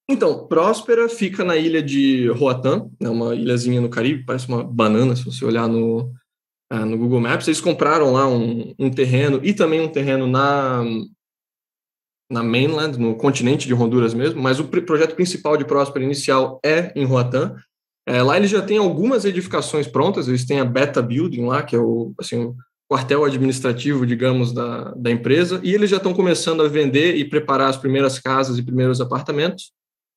[0.08, 5.16] Então, Próspera fica na ilha de Roatán, é uma ilhazinha no Caribe, parece uma banana
[5.16, 6.12] se você olhar no,
[6.72, 7.46] uh, no Google Maps.
[7.48, 10.84] Eles compraram lá um, um, terreno e também um terreno na,
[12.30, 16.92] na mainland, no continente de Honduras mesmo, mas o projeto principal de Próspera inicial é
[16.94, 17.56] em Roatán.
[18.06, 21.76] É, lá eles já têm algumas edificações prontas, eles têm a Beta Building lá, que
[21.76, 22.56] é o, assim, o
[22.90, 27.70] quartel administrativo, digamos, da, da empresa, e eles já estão começando a vender e preparar
[27.70, 29.72] as primeiras casas e primeiros apartamentos.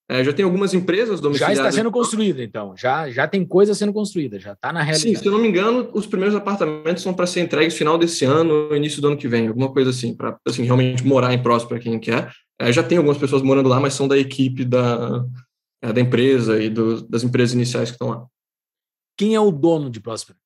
[0.08, 1.58] É, já tem algumas empresas domiciliadas.
[1.58, 2.76] Já está sendo construída, então.
[2.78, 5.16] Já, já tem coisa sendo construída, já está na realidade.
[5.16, 8.24] Sim, se eu não me engano, os primeiros apartamentos são para ser entregues final desse
[8.24, 11.80] ano, início do ano que vem, alguma coisa assim, para assim, realmente morar em Próspera
[11.80, 12.32] quem quer.
[12.60, 15.26] É, já tem algumas pessoas morando lá, mas são da equipe da,
[15.82, 18.26] é, da empresa e do, das empresas iniciais que estão lá.
[19.18, 20.38] Quem é o dono de Próspera?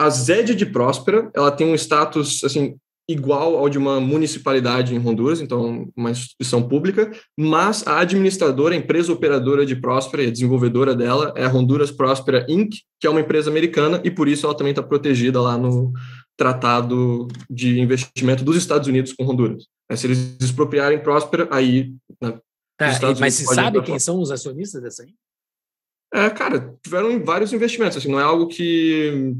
[0.00, 2.76] A ZED de Próspera, ela tem um status assim
[3.08, 8.78] igual ao de uma municipalidade em Honduras, então uma instituição pública, mas a administradora, a
[8.78, 13.10] empresa operadora de Próspera e a desenvolvedora dela é a Honduras Próspera Inc., que é
[13.10, 15.92] uma empresa americana e por isso ela também está protegida lá no
[16.36, 19.66] Tratado de Investimento dos Estados Unidos com Honduras.
[19.94, 21.94] Se eles expropriarem Próspera, aí...
[22.20, 22.38] Né,
[22.76, 25.14] tá, mas se sabe quem são os acionistas dessa aí?
[26.12, 29.34] É, cara, tiveram vários investimentos, assim, não é algo que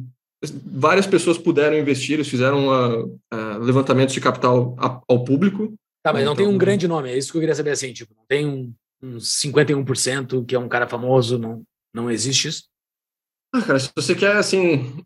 [0.64, 5.74] várias pessoas puderam investir, eles fizeram uma, uh, levantamentos de capital a, ao público.
[6.02, 7.92] Tá, mas não então, tem um grande nome, é isso que eu queria saber assim,
[7.92, 8.72] tipo, não tem um,
[9.02, 11.62] um 51% que é um cara famoso, não,
[11.94, 12.64] não existe isso?
[13.54, 15.02] Ah, cara, se você quer, assim,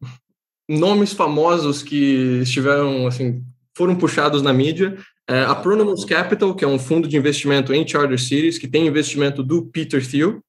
[0.69, 3.45] nomes famosos que estiveram, assim,
[3.77, 4.99] foram puxados na mídia,
[5.31, 8.89] é, a Pronomos Capital, que é um fundo de investimento em Charter Cities, que tem
[8.89, 10.43] investimento do Peter Thiel,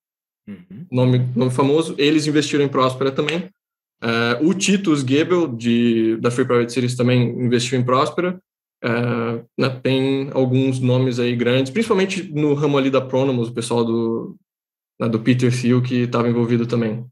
[0.47, 0.87] uhum.
[0.91, 3.47] nome, nome famoso, eles investiram em Próspera também.
[4.03, 8.41] Uh, o Titus Gebel, de, da Free Private Cities, também investiu em Próspera.
[8.83, 13.85] É, né, tem alguns nomes aí grandes, principalmente no ramo ali da Pronomos, o pessoal
[13.85, 14.35] do,
[14.99, 17.05] né, do Peter Thiel que estava envolvido também.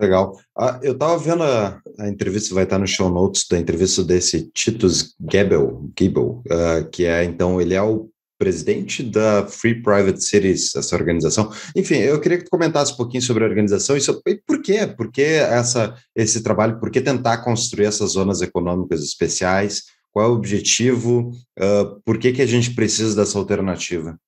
[0.00, 0.38] Legal.
[0.56, 4.50] Ah, eu estava vendo a, a, entrevista, vai estar no show notes da entrevista desse
[4.52, 10.74] Titus Gebel, Gebel uh, que é, então, ele é o presidente da Free Private Cities,
[10.76, 11.50] essa organização.
[11.74, 14.60] Enfim, eu queria que tu comentasse um pouquinho sobre a organização e, sobre, e por
[14.60, 14.86] quê?
[14.86, 16.78] Por que essa, esse trabalho?
[16.78, 19.84] Por que tentar construir essas zonas econômicas especiais?
[20.12, 21.30] Qual é o objetivo?
[21.58, 24.18] Uh, por que, que a gente precisa dessa alternativa?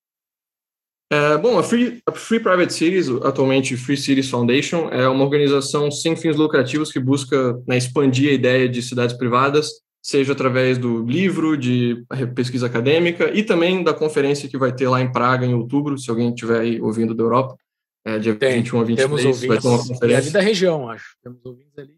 [1.10, 5.90] É, bom, a Free, a Free, Private Cities, atualmente Free Cities Foundation, é uma organização
[5.90, 9.70] sem fins lucrativos que busca né, expandir a ideia de cidades privadas,
[10.02, 15.00] seja através do livro, de pesquisa acadêmica e também da conferência que vai ter lá
[15.00, 17.56] em Praga em outubro, se alguém estiver aí ouvindo da Europa,
[18.04, 20.14] é, dia Tem, 21 a 23, temos vai ter uma conferência.
[20.14, 21.16] É ali da região, acho.
[21.22, 21.94] Temos ouvintes ali.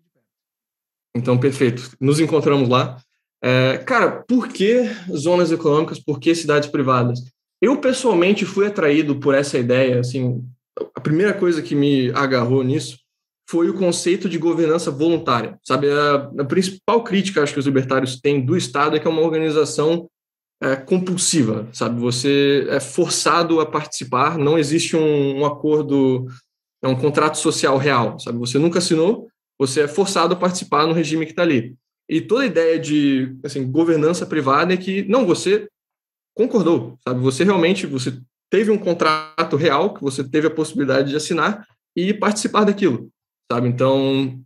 [1.17, 1.91] Então, perfeito.
[2.01, 2.97] Nos encontramos lá.
[3.43, 5.99] É, cara, por que zonas econômicas?
[5.99, 7.21] Por que cidades privadas?
[7.61, 10.01] Eu, pessoalmente, fui atraído por essa ideia.
[10.01, 10.43] Assim,
[10.95, 12.99] a primeira coisa que me agarrou nisso
[13.49, 15.59] foi o conceito de governança voluntária.
[15.65, 19.11] Sabe, a, a principal crítica acho que os libertários têm do Estado é que é
[19.11, 20.09] uma organização
[20.63, 22.01] é, compulsiva, sabe?
[22.01, 26.27] Você é forçado a participar, não existe um, um acordo,
[26.83, 28.39] é um contrato social real, sabe?
[28.39, 31.75] Você nunca assinou, você é forçado a participar no regime que está ali.
[32.09, 35.67] E toda a ideia de assim, governança privada é que, não, você
[36.35, 37.21] concordou, sabe?
[37.21, 38.19] Você realmente você
[38.51, 41.67] teve um contrato real que você teve a possibilidade de assinar
[41.97, 43.09] e participar daquilo,
[43.51, 43.69] sabe?
[43.69, 44.41] Então,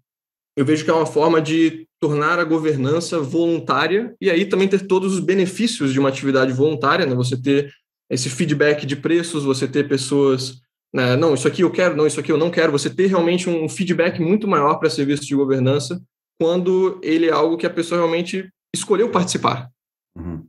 [0.56, 4.86] eu vejo que é uma forma de tornar a governança voluntária e aí também ter
[4.86, 7.14] todos os benefícios de uma atividade voluntária, né?
[7.14, 7.72] Você ter
[8.10, 10.60] esse feedback de preços, você ter pessoas,
[10.94, 11.16] né?
[11.16, 13.68] não, isso aqui eu quero, não, isso aqui eu não quero, você ter realmente um
[13.68, 16.00] feedback muito maior para serviço de governança
[16.38, 19.70] quando ele é algo que a pessoa realmente escolheu participar.
[20.16, 20.46] Uhum.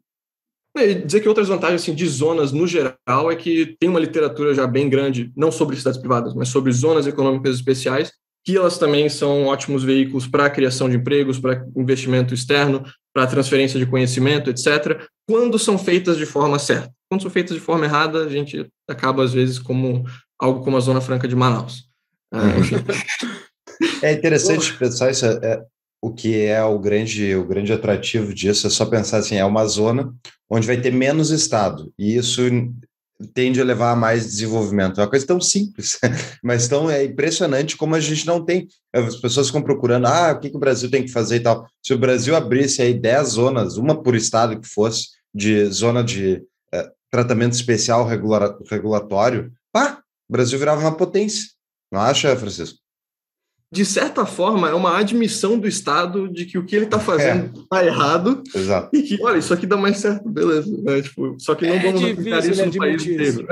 [0.78, 4.54] E dizer que outras vantagens assim, de zonas no geral é que tem uma literatura
[4.54, 8.12] já bem grande, não sobre cidades privadas, mas sobre zonas econômicas especiais,
[8.44, 12.84] que elas também são ótimos veículos para a criação de empregos, para investimento externo,
[13.14, 16.94] para transferência de conhecimento, etc., quando são feitas de forma certa.
[17.10, 20.06] Quando são feitas de forma errada, a gente acaba, às vezes, como
[20.40, 21.86] algo como a Zona Franca de Manaus.
[24.02, 25.26] É, é interessante pensar isso.
[26.06, 29.66] O que é o grande, o grande atrativo disso é só pensar assim, é uma
[29.66, 30.14] zona
[30.48, 32.44] onde vai ter menos Estado, e isso
[33.34, 35.00] tende a levar a mais desenvolvimento.
[35.00, 35.98] É uma coisa tão simples,
[36.44, 38.68] mas tão é impressionante como a gente não tem.
[38.94, 41.68] As pessoas ficam procurando, ah, o que, que o Brasil tem que fazer e tal.
[41.84, 46.44] Se o Brasil abrisse aí 10 zonas, uma por estado que fosse, de zona de
[46.72, 51.46] é, tratamento especial regula regulatório, pá, o Brasil virava uma potência.
[51.92, 52.85] Não acha, Francisco?
[53.76, 57.60] De certa forma, é uma admissão do Estado de que o que ele está fazendo
[57.60, 57.88] está é.
[57.88, 58.42] errado.
[58.56, 58.96] Exato.
[58.96, 60.72] E que, olha, isso aqui dá mais certo, beleza.
[60.82, 61.02] Né?
[61.02, 63.48] Tipo, só que não é vamos aplicar isso no país inteiro.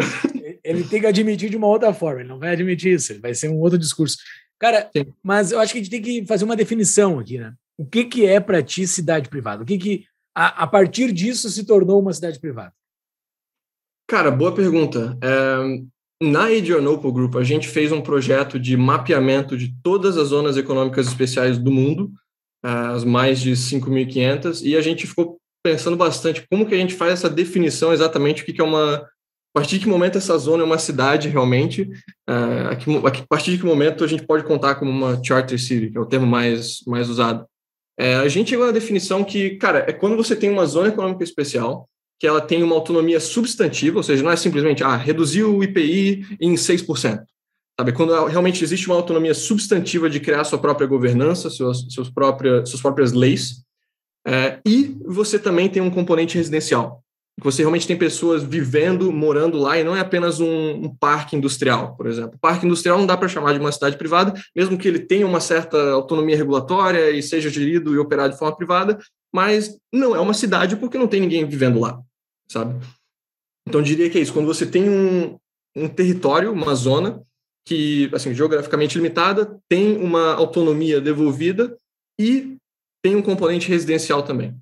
[0.64, 3.34] Ele tem que admitir de uma outra forma, ele não vai admitir isso, ele vai
[3.34, 4.16] ser um outro discurso.
[4.58, 5.08] Cara, Sim.
[5.22, 7.54] mas eu acho que a gente tem que fazer uma definição aqui, né?
[7.78, 9.62] O que, que é para ti cidade privada?
[9.62, 12.72] O que, que a, a, partir disso se tornou uma cidade privada?
[14.08, 15.18] Cara, boa pergunta.
[15.22, 15.84] É,
[16.24, 21.08] na Adrianople Group, a gente fez um projeto de mapeamento de todas as zonas econômicas
[21.08, 22.12] especiais do mundo,
[22.64, 27.14] as mais de 5.500, e a gente ficou pensando bastante como que a gente faz
[27.14, 28.96] essa definição exatamente o que é uma...
[29.56, 31.88] A partir de que momento essa zona é uma cidade realmente?
[32.28, 36.02] A partir de que momento a gente pode contar como uma charter city, que é
[36.02, 37.46] o termo mais, mais usado?
[38.00, 41.24] É, a gente chegou na definição que, cara, é quando você tem uma zona econômica
[41.24, 41.88] especial
[42.24, 46.38] que ela tem uma autonomia substantiva, ou seja, não é simplesmente ah, reduzir o IPI
[46.40, 47.22] em 6%.
[47.78, 47.92] Sabe?
[47.92, 52.82] Quando realmente existe uma autonomia substantiva de criar sua própria governança, suas, suas, próprias, suas
[52.82, 53.66] próprias leis,
[54.26, 57.04] é, e você também tem um componente residencial.
[57.42, 61.94] Você realmente tem pessoas vivendo, morando lá, e não é apenas um, um parque industrial,
[61.98, 62.40] por exemplo.
[62.40, 65.42] Parque industrial não dá para chamar de uma cidade privada, mesmo que ele tenha uma
[65.42, 68.98] certa autonomia regulatória e seja gerido e operado de forma privada,
[69.30, 72.00] mas não é uma cidade porque não tem ninguém vivendo lá
[72.54, 72.80] sabe?
[73.68, 74.34] Então, diria que é isso.
[74.34, 75.38] Quando você tem um,
[75.76, 77.22] um território, uma zona,
[77.66, 81.76] que, assim, geograficamente limitada, tem uma autonomia devolvida
[82.20, 82.58] e
[83.04, 84.56] tem um componente residencial também.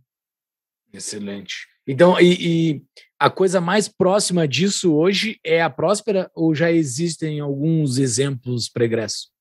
[0.93, 1.67] Excelente.
[1.87, 2.37] Então, e,
[2.73, 2.83] e,
[3.19, 9.31] a coisa mais próxima disso hoje é a Próspera ou já existem alguns exemplos pregressos?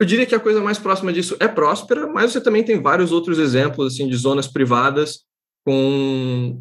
[0.00, 3.12] Eu diria que a coisa mais próxima disso é Próspera, mas você também tem vários
[3.12, 5.24] outros exemplos assim de zonas privadas
[5.64, 6.60] com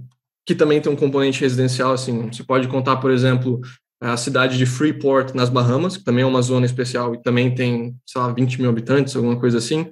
[0.52, 3.62] que também tem um componente residencial, assim, você pode contar, por exemplo,
[4.02, 7.95] a cidade de Freeport, nas Bahamas, que também é uma zona especial e também tem,
[8.06, 9.89] sei lá, 20 mil habitantes, alguma coisa assim.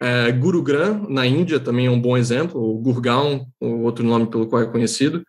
[0.00, 4.46] É, Gurugram, na Índia, também é um bom exemplo, o Gurgaon, o outro nome pelo
[4.46, 5.24] qual é conhecido.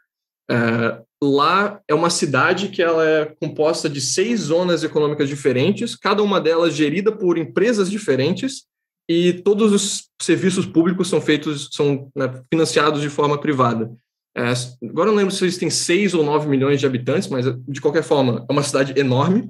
[0.52, 6.22] É, lá é uma cidade que ela é composta de seis zonas econômicas diferentes, cada
[6.22, 8.66] uma delas gerida por empresas diferentes,
[9.10, 13.90] e todos os serviços públicos são feitos, são né, financiados de forma privada.
[14.38, 14.54] É,
[14.88, 17.82] agora eu não lembro se eles têm 6 ou 9 milhões de habitantes, mas de
[17.82, 19.50] qualquer forma é uma cidade enorme.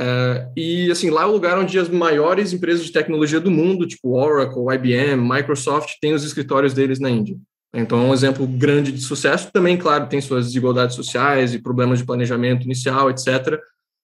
[0.00, 3.86] É, e assim, lá é o lugar onde as maiores empresas de tecnologia do mundo,
[3.86, 7.36] tipo Oracle, IBM, Microsoft, têm os escritórios deles na Índia.
[7.74, 9.50] Então é um exemplo grande de sucesso.
[9.52, 13.58] Também, claro, tem suas desigualdades sociais e problemas de planejamento inicial, etc.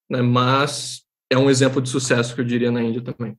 [0.09, 1.01] Né, mas
[1.31, 3.35] é um exemplo de sucesso que eu diria na Índia também.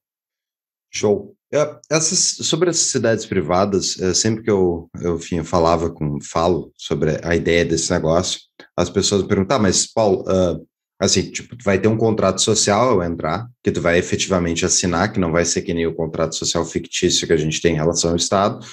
[0.91, 1.34] Show.
[1.53, 6.72] É, essas, sobre as cidades privadas, é, sempre que eu, eu, enfim, falava com, falo
[6.76, 8.41] sobre a ideia desse negócio,
[8.76, 10.64] as pessoas me perguntam, ah, mas Paulo, uh,
[11.01, 15.18] assim, tipo, vai ter um contrato social ao entrar, que tu vai efetivamente assinar, que
[15.18, 18.11] não vai ser que nem o contrato social fictício que a gente tem em relação
[18.11, 18.64] ao Estado,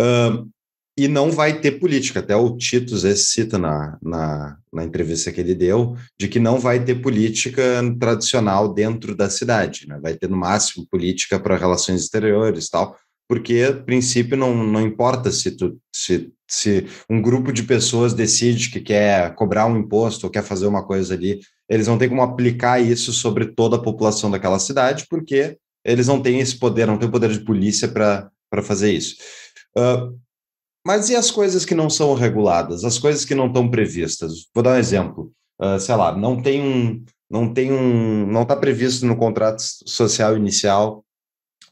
[0.00, 0.48] uh,
[0.96, 2.20] e não vai ter política.
[2.20, 6.82] Até o esse cita na, na, na, entrevista que ele deu, de que não vai
[6.82, 7.62] ter política
[8.00, 9.98] tradicional dentro da cidade, né?
[10.00, 12.96] vai ter no máximo política para relações exteriores tal,
[13.28, 18.70] porque, a princípio, não, não importa se, tu, se, se um grupo de pessoas decide
[18.70, 22.22] que quer cobrar um imposto ou quer fazer uma coisa ali, eles não têm como
[22.22, 26.98] aplicar isso sobre toda a população daquela cidade, porque eles não têm esse poder, não
[26.98, 28.30] têm o poder de polícia para
[28.62, 29.16] fazer isso.
[29.76, 30.16] Uh,
[30.86, 34.46] mas e as coisas que não são reguladas, as coisas que não estão previstas?
[34.54, 35.32] Vou dar um exemplo.
[35.60, 40.36] Uh, sei lá, não tem um, não tem um, não está previsto no contrato social
[40.36, 41.04] inicial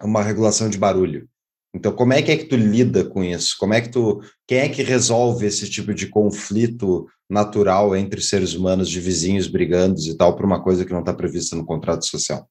[0.02, 1.28] uma regulação de barulho.
[1.72, 3.54] Então, como é que é que tu lida com isso?
[3.56, 8.54] Como é que tu, quem é que resolve esse tipo de conflito natural entre seres
[8.54, 12.04] humanos, de vizinhos brigando e tal, por uma coisa que não está prevista no contrato
[12.04, 12.48] social?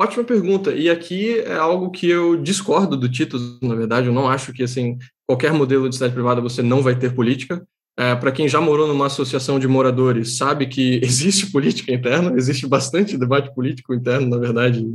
[0.00, 0.72] Ótima pergunta.
[0.72, 4.06] E aqui é algo que eu discordo do Tito, na verdade.
[4.06, 4.96] Eu não acho que assim
[5.26, 7.66] qualquer modelo de cidade privada você não vai ter política.
[7.98, 12.66] É, Para quem já morou numa associação de moradores, sabe que existe política interna, existe
[12.66, 14.86] bastante debate político interno, na verdade,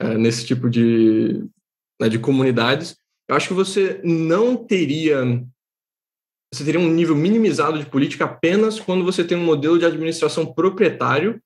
[0.00, 1.44] é, nesse tipo de,
[2.00, 2.96] né, de comunidades.
[3.28, 5.40] Eu acho que você não teria
[6.52, 10.44] você teria um nível minimizado de política apenas quando você tem um modelo de administração
[10.44, 11.40] proprietário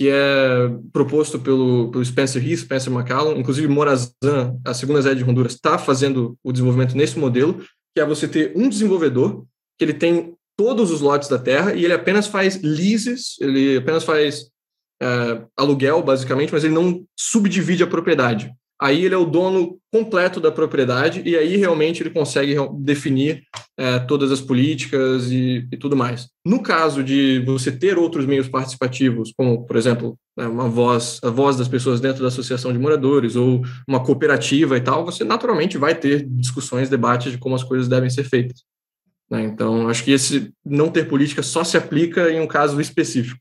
[0.00, 5.30] que é proposto pelo, pelo Spencer Heath, Spencer McCallum, inclusive Morazan, a segunda sede de
[5.30, 7.62] Honduras, está fazendo o desenvolvimento nesse modelo,
[7.94, 9.44] que é você ter um desenvolvedor
[9.78, 14.02] que ele tem todos os lotes da terra e ele apenas faz leases, ele apenas
[14.02, 14.46] faz
[15.02, 18.50] é, aluguel, basicamente, mas ele não subdivide a propriedade
[18.80, 23.42] aí ele é o dono completo da propriedade e aí realmente ele consegue definir
[23.76, 26.28] é, todas as políticas e, e, tudo mais.
[26.46, 31.28] No caso de você ter outros meios participativos, como, por exemplo, né, uma voz, a
[31.28, 35.76] voz das pessoas dentro da associação de moradores ou uma cooperativa e tal, você naturalmente
[35.76, 38.62] vai ter discussões, debates de como as coisas devem ser feitas.
[39.30, 39.42] Né?
[39.42, 43.38] Então, acho que esse não ter política só se aplica em um caso específico.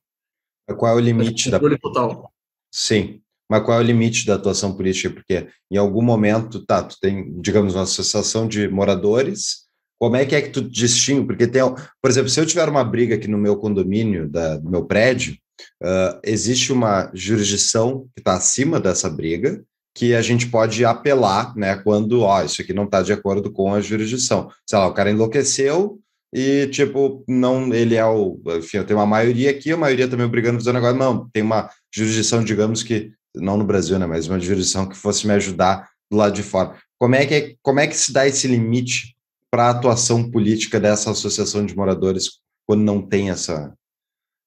[0.77, 1.59] Qual é o limite da...
[1.59, 2.31] total.
[2.71, 5.09] Sim, mas qual é o limite da atuação política?
[5.09, 9.67] Porque em algum momento, tá, tu tem, digamos, uma associação de moradores,
[9.99, 11.27] como é que é que tu distingue?
[11.27, 11.61] Porque tem,
[12.01, 15.35] por exemplo, se eu tiver uma briga aqui no meu condomínio, da, meu prédio,
[15.83, 19.61] uh, existe uma jurisdição que está acima dessa briga,
[19.93, 23.73] que a gente pode apelar, né, quando, ó, isso aqui não está de acordo com
[23.73, 24.49] a jurisdição.
[24.65, 25.99] Sei lá, o cara enlouqueceu
[26.33, 30.57] e, tipo, não, ele é o, enfim, tenho uma maioria aqui, a maioria também obrigando
[30.57, 34.27] a fazer um negócio, não, tem uma jurisdição, digamos que não no Brasil, né, mas
[34.27, 36.75] uma jurisdição que fosse me ajudar do lado de fora.
[36.97, 39.15] Como é que, como é que se dá esse limite
[39.51, 43.73] para a atuação política dessa associação de moradores quando não tem essa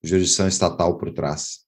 [0.03, 1.61] jurisdição estatal por trás?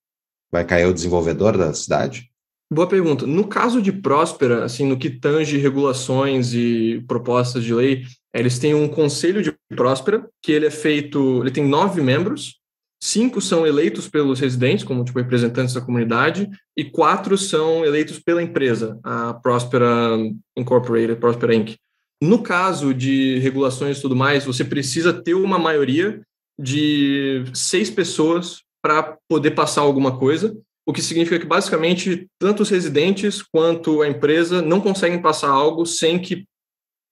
[0.53, 2.31] Vai cair o desenvolvedor da cidade?
[2.73, 3.27] Boa pergunta.
[3.27, 8.75] No caso de Próspera, assim, no que tange regulações e propostas de lei, eles têm
[8.75, 12.61] um conselho de Próspera, que ele é feito, ele tem nove membros,
[13.05, 18.43] cinco são eleitos pelos residentes, como tipo, representantes da comunidade, e quatro são eleitos pela
[18.43, 20.17] empresa, a Prospera
[20.57, 21.77] Incorporated, Prospera Inc.
[22.23, 26.23] No caso de regulações e tudo mais, você precisa ter uma maioria
[26.59, 32.71] de seis pessoas para poder passar alguma coisa, o que significa que basicamente tanto os
[32.71, 36.47] residentes quanto a empresa não conseguem passar algo sem que,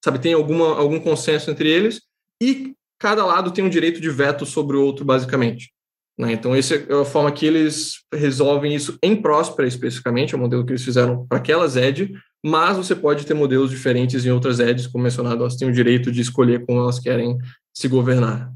[0.03, 2.01] sabe, tenha alguma, algum consenso entre eles
[2.41, 5.71] e cada lado tem um direito de veto sobre o outro, basicamente.
[6.17, 6.33] Né?
[6.33, 10.65] Então, essa é a forma que eles resolvem isso em Próspera, especificamente, é o modelo
[10.65, 12.11] que eles fizeram para aquelas ED,
[12.45, 16.11] mas você pode ter modelos diferentes em outras EDs, como mencionado, elas têm o direito
[16.11, 17.37] de escolher como elas querem
[17.73, 18.51] se governar.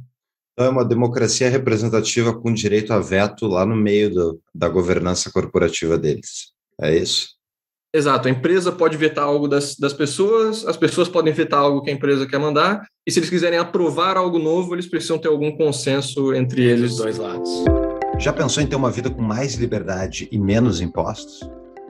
[0.54, 5.32] Então, é uma democracia representativa com direito a veto lá no meio do, da governança
[5.32, 6.52] corporativa deles.
[6.82, 7.37] É isso?
[7.94, 11.90] Exato, a empresa pode vetar algo das, das pessoas, as pessoas podem vetar algo que
[11.90, 15.56] a empresa quer mandar, e se eles quiserem aprovar algo novo, eles precisam ter algum
[15.56, 16.92] consenso entre eles.
[16.92, 17.50] Os dois lados.
[18.20, 21.40] Já pensou em ter uma vida com mais liberdade e menos impostos?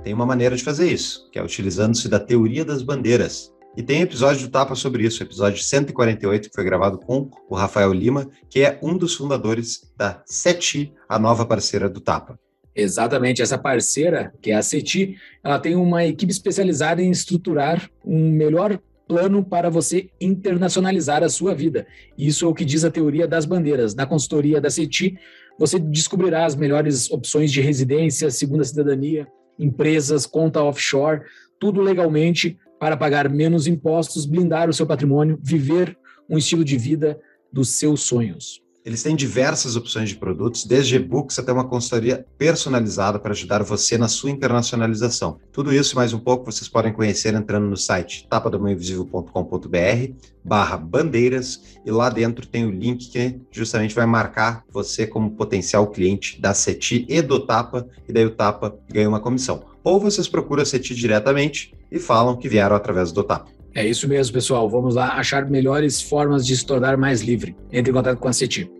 [0.03, 3.51] Tem uma maneira de fazer isso, que é utilizando-se da teoria das bandeiras.
[3.75, 7.93] E tem episódio do Tapa sobre isso, episódio 148, que foi gravado com o Rafael
[7.93, 12.39] Lima, que é um dos fundadores da SETI, a nova parceira do Tapa.
[12.79, 18.29] Exatamente, essa parceira, que é a CETI, ela tem uma equipe especializada em estruturar um
[18.29, 21.87] melhor plano para você internacionalizar a sua vida.
[22.15, 23.95] Isso é o que diz a teoria das bandeiras.
[23.95, 25.17] Na consultoria da CETI,
[25.57, 31.21] você descobrirá as melhores opções de residência, segunda cidadania, empresas, conta offshore,
[31.59, 35.97] tudo legalmente para pagar menos impostos, blindar o seu patrimônio, viver
[36.29, 37.19] um estilo de vida
[37.51, 38.61] dos seus sonhos.
[38.87, 43.97] Eles têm diversas opções de produtos, desde e-books até uma consultoria personalizada para ajudar você
[43.97, 45.41] na sua internacionalização.
[45.51, 51.61] Tudo isso e mais um pouco vocês podem conhecer entrando no site tapadomainvisível.com.br barra bandeiras
[51.85, 56.53] e lá dentro tem o link que justamente vai marcar você como potencial cliente da
[56.53, 59.65] CETI e do Tapa, e daí o Tapa ganha uma comissão.
[59.83, 63.51] Ou vocês procuram a CETI diretamente e falam que vieram através do Tapa.
[63.75, 64.69] É isso mesmo, pessoal.
[64.69, 67.53] Vamos lá achar melhores formas de se tornar mais livre.
[67.69, 68.76] Entre em contato com a CETI.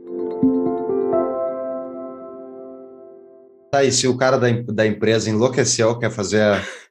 [3.78, 6.42] Tá, e se o cara da, da empresa enlouqueceu, quer fazer,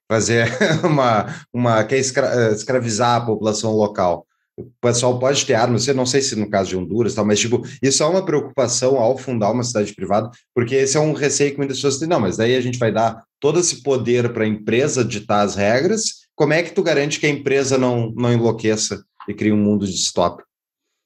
[0.09, 0.49] fazer
[0.85, 1.83] uma, uma.
[1.83, 4.25] quer escra, eh, escravizar a população local.
[4.57, 7.41] O pessoal pode ter armas, eu não sei se no caso de Honduras, tal, mas
[7.41, 11.51] tipo, isso é uma preocupação ao fundar uma cidade privada, porque esse é um receio
[11.51, 12.09] que muitas pessoas têm.
[12.09, 15.57] Não, mas daí a gente vai dar todo esse poder para a empresa ditar as
[15.57, 16.27] regras.
[16.35, 19.85] Como é que tu garante que a empresa não, não enlouqueça e crie um mundo
[19.87, 20.49] distópico?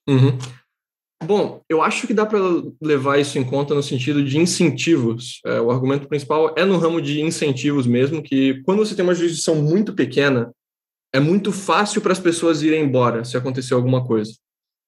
[0.06, 0.38] Uhum.
[1.22, 2.38] Bom, eu acho que dá para
[2.80, 5.40] levar isso em conta no sentido de incentivos.
[5.44, 9.14] É, o argumento principal é no ramo de incentivos mesmo, que quando você tem uma
[9.14, 10.50] jurisdição muito pequena,
[11.12, 14.32] é muito fácil para as pessoas irem embora se acontecer alguma coisa.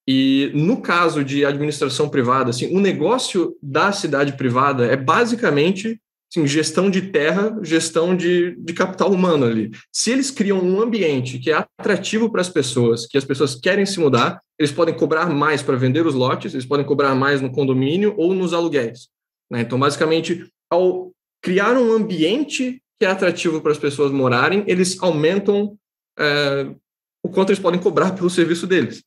[0.08, 6.00] E no caso de administração privada, assim, o negócio da cidade privada é basicamente
[6.32, 9.70] assim, gestão de terra, gestão de, de capital humano ali.
[9.92, 13.84] Se eles criam um ambiente que é atrativo para as pessoas, que as pessoas querem
[13.84, 17.52] se mudar, eles podem cobrar mais para vender os lotes, eles podem cobrar mais no
[17.52, 19.08] condomínio ou nos aluguéis.
[19.50, 19.60] Né?
[19.60, 21.12] Então, basicamente, ao
[21.42, 25.76] criar um ambiente que é atrativo para as pessoas morarem, eles aumentam
[26.18, 26.70] é,
[27.22, 29.02] o quanto eles podem cobrar pelo serviço deles.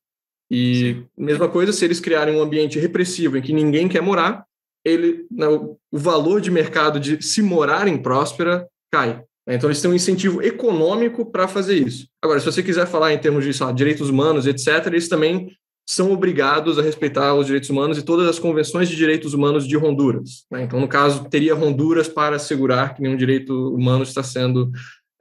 [0.51, 4.45] E mesma coisa, se eles criarem um ambiente repressivo em que ninguém quer morar,
[4.85, 9.23] ele, né, o valor de mercado de se morar em Próspera cai.
[9.47, 9.55] Né?
[9.55, 12.07] Então, eles têm um incentivo econômico para fazer isso.
[12.21, 15.49] Agora, se você quiser falar em termos de sabe, direitos humanos, etc., eles também
[15.87, 19.77] são obrigados a respeitar os direitos humanos e todas as convenções de direitos humanos de
[19.77, 20.45] Honduras.
[20.51, 20.63] Né?
[20.63, 24.71] Então, no caso, teria Honduras para assegurar que nenhum direito humano está sendo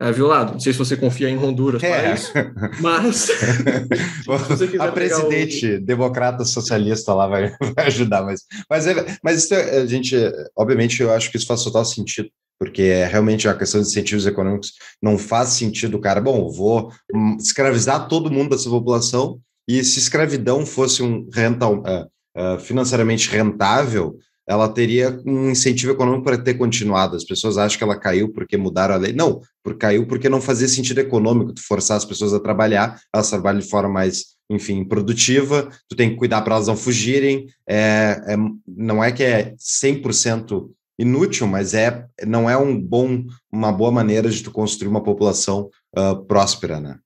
[0.01, 0.53] é, violado.
[0.53, 2.01] Não sei se você confia em Honduras é.
[2.01, 2.33] para isso,
[2.81, 3.29] mas
[4.81, 5.85] a presidente o...
[5.85, 10.17] democrata socialista lá vai, vai ajudar, mas mas, é, mas isso, é, a gente,
[10.57, 12.29] obviamente, eu acho que isso faz total sentido
[12.59, 16.21] porque é realmente a questão de incentivos econômicos não faz sentido, cara.
[16.21, 16.91] Bom, vou
[17.39, 24.17] escravizar todo mundo dessa população e se escravidão fosse um rental, uh, uh, financeiramente rentável,
[24.47, 27.17] ela teria um incentivo econômico para ter continuado.
[27.17, 29.13] As pessoas acham que ela caiu porque mudaram a lei.
[29.13, 33.31] Não, por, caiu porque não fazia sentido econômico tu forçar as pessoas a trabalhar, elas
[33.31, 37.47] trabalham de forma mais, enfim, produtiva, tu tem que cuidar para elas não fugirem.
[37.67, 38.37] É, é,
[38.69, 44.29] não é que é 100% inútil, mas é, não é um bom, uma boa maneira
[44.29, 46.99] de tu construir uma população uh, próspera, né?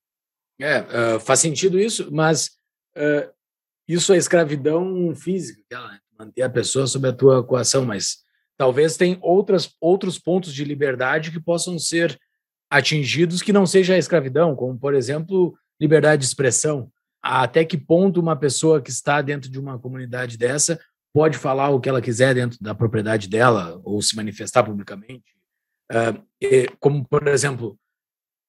[0.61, 2.51] É, uh, faz sentido isso, mas
[2.97, 3.31] uh,
[3.87, 5.99] isso é escravidão física, né?
[6.19, 8.17] Manter a pessoa sob a tua coação, mas
[8.57, 12.19] talvez tem outras, outros pontos de liberdade que possam ser
[12.69, 16.91] atingidos que não seja a escravidão, como, por exemplo, liberdade de expressão.
[17.21, 20.79] Até que ponto uma pessoa que está dentro de uma comunidade dessa
[21.13, 25.35] pode falar o que ela quiser dentro da propriedade dela ou se manifestar publicamente?
[25.91, 26.23] Uh,
[26.79, 27.79] como, por exemplo,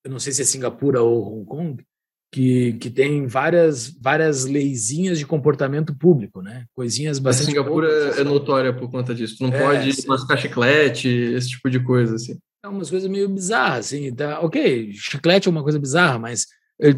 [0.04, 1.86] eu não sei se é Singapura ou Hong Kong,
[2.32, 6.64] que, que tem várias, várias leizinhas de comportamento público, né?
[6.74, 7.48] Coisinhas bastante.
[7.48, 9.36] A Singapura é notória por conta disso.
[9.38, 10.06] Tu não é, pode sim.
[10.06, 12.38] mascar chiclete, esse tipo de coisa, assim.
[12.64, 14.14] É umas coisas meio bizarras, assim.
[14.14, 14.40] Tá?
[14.40, 16.46] Ok, chiclete é uma coisa bizarra, mas
[16.80, 16.94] eh,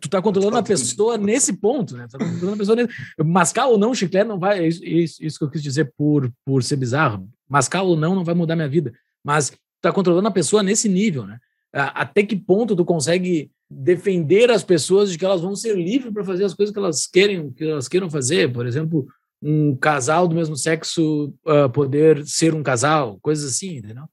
[0.00, 2.06] tu tá controlando a pessoa nesse ponto, né?
[2.08, 2.92] Tu tá controlando a pessoa nesse...
[3.24, 4.66] Mascar ou não chiclete não vai.
[4.66, 7.28] Isso, isso, isso que eu quis dizer por, por ser bizarro.
[7.48, 8.92] Mascar ou não não vai mudar minha vida.
[9.22, 11.38] Mas tu tá controlando a pessoa nesse nível, né?
[11.72, 16.24] Até que ponto tu consegue defender as pessoas de que elas vão ser livres para
[16.24, 19.06] fazer as coisas que elas querem, que elas queiram fazer, por exemplo,
[19.42, 24.04] um casal do mesmo sexo uh, poder ser um casal, coisas assim, entendeu?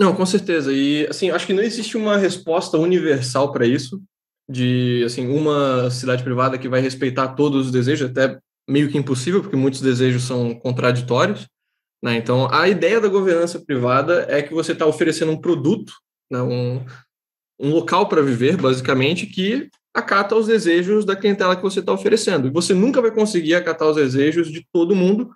[0.00, 0.72] Não, com certeza.
[0.72, 4.00] E assim, acho que não existe uma resposta universal para isso,
[4.48, 8.38] de assim, uma cidade privada que vai respeitar todos os desejos, até
[8.68, 11.48] meio que impossível, porque muitos desejos são contraditórios.
[12.02, 12.16] Né?
[12.16, 15.92] Então, a ideia da governança privada é que você está oferecendo um produto,
[16.30, 16.42] né?
[16.42, 16.84] um,
[17.58, 22.48] um local para viver, basicamente, que acata os desejos da clientela que você está oferecendo.
[22.48, 25.30] E você nunca vai conseguir acatar os desejos de todo mundo.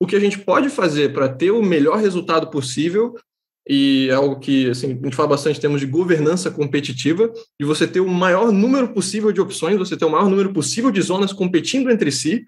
[0.00, 3.14] O que a gente pode fazer para ter o melhor resultado possível
[3.68, 7.66] e é algo que assim, a gente fala bastante em termos de governança competitiva, de
[7.66, 11.00] você ter o maior número possível de opções, você ter o maior número possível de
[11.00, 12.44] zonas competindo entre si,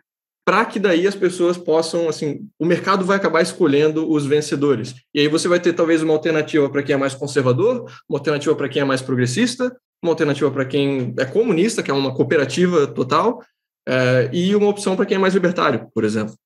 [0.47, 4.95] para que daí as pessoas possam, assim, o mercado vai acabar escolhendo os vencedores.
[5.13, 8.55] E aí você vai ter talvez uma alternativa para quem é mais conservador, uma alternativa
[8.55, 12.87] para quem é mais progressista, uma alternativa para quem é comunista, que é uma cooperativa
[12.87, 13.45] total,
[13.89, 16.37] é, e uma opção para quem é mais libertário, por exemplo.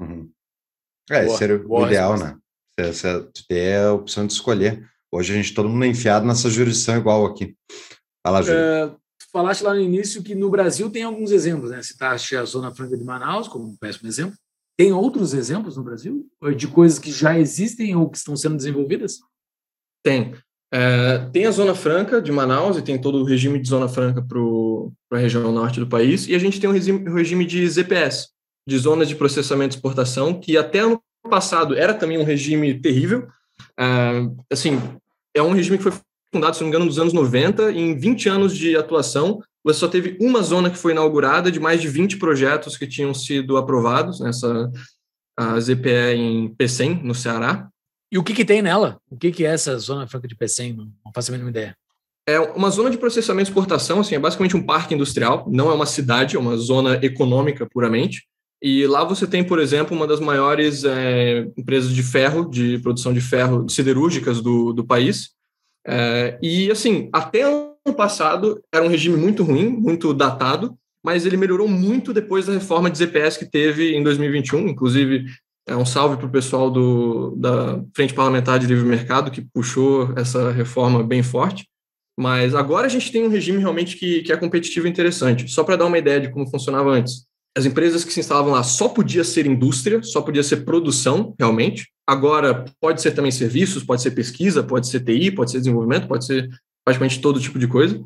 [0.00, 0.30] Uhum.
[1.10, 2.40] É, boa, seria o ideal, resposta.
[2.78, 2.86] né?
[2.90, 4.88] Você, ter a opção de escolher.
[5.12, 7.54] Hoje a gente todo mundo é enfiado nessa jurisdição igual aqui.
[8.26, 8.58] Fala, Júlio.
[8.58, 8.96] É,
[9.32, 11.82] falaste lá no início que no Brasil tem alguns exemplos, né?
[11.82, 14.36] Citaste a Zona Franca de Manaus como um péssimo exemplo.
[14.76, 16.26] Tem outros exemplos no Brasil
[16.56, 19.18] de coisas que já existem ou que estão sendo desenvolvidas?
[20.04, 20.34] Tem.
[20.74, 24.22] É, tem a Zona Franca de Manaus e tem todo o regime de Zona Franca
[24.22, 26.26] para a região norte do país.
[26.26, 28.30] E a gente tem o regime, regime de ZPS,
[28.66, 33.28] de Zonas de Processamento e Exportação, que até ano passado era também um regime terrível.
[33.78, 34.12] É,
[34.50, 34.80] assim,
[35.34, 35.92] é um regime que foi
[36.32, 39.78] fundado, se não me engano, nos anos 90, e em 20 anos de atuação, você
[39.78, 43.56] só teve uma zona que foi inaugurada de mais de 20 projetos que tinham sido
[43.56, 44.70] aprovados, nessa
[45.36, 47.68] a ZPE em Pecém, no Ceará.
[48.10, 48.98] E o que, que tem nela?
[49.10, 50.72] O que, que é essa zona franca de Pecém?
[50.72, 51.76] Não, não faço a mínima ideia.
[52.26, 55.74] É uma zona de processamento e exportação, assim, é basicamente um parque industrial, não é
[55.74, 58.26] uma cidade, é uma zona econômica puramente.
[58.60, 63.12] E lá você tem, por exemplo, uma das maiores é, empresas de ferro, de produção
[63.12, 65.30] de ferro siderúrgicas do, do país,
[65.86, 71.36] é, e, assim, até ano passado era um regime muito ruim, muito datado, mas ele
[71.36, 74.68] melhorou muito depois da reforma de ZPS que teve em 2021.
[74.68, 75.24] Inclusive,
[75.66, 80.12] é um salve para o pessoal do, da Frente Parlamentar de Livre Mercado, que puxou
[80.16, 81.66] essa reforma bem forte.
[82.18, 85.48] Mas agora a gente tem um regime realmente que, que é competitivo e interessante.
[85.48, 87.26] Só para dar uma ideia de como funcionava antes.
[87.56, 91.90] As empresas que se instalavam lá só podia ser indústria, só podia ser produção, realmente.
[92.06, 96.24] Agora, pode ser também serviços, pode ser pesquisa, pode ser TI, pode ser desenvolvimento, pode
[96.24, 96.48] ser
[96.84, 98.02] praticamente todo tipo de coisa.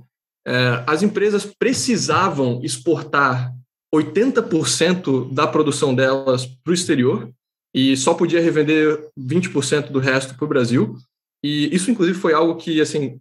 [0.46, 3.52] É, as empresas precisavam exportar
[3.94, 7.30] 80% da produção delas para o exterior
[7.74, 10.96] e só podia revender 20% do resto para o Brasil.
[11.44, 13.20] E isso, inclusive, foi algo que, assim,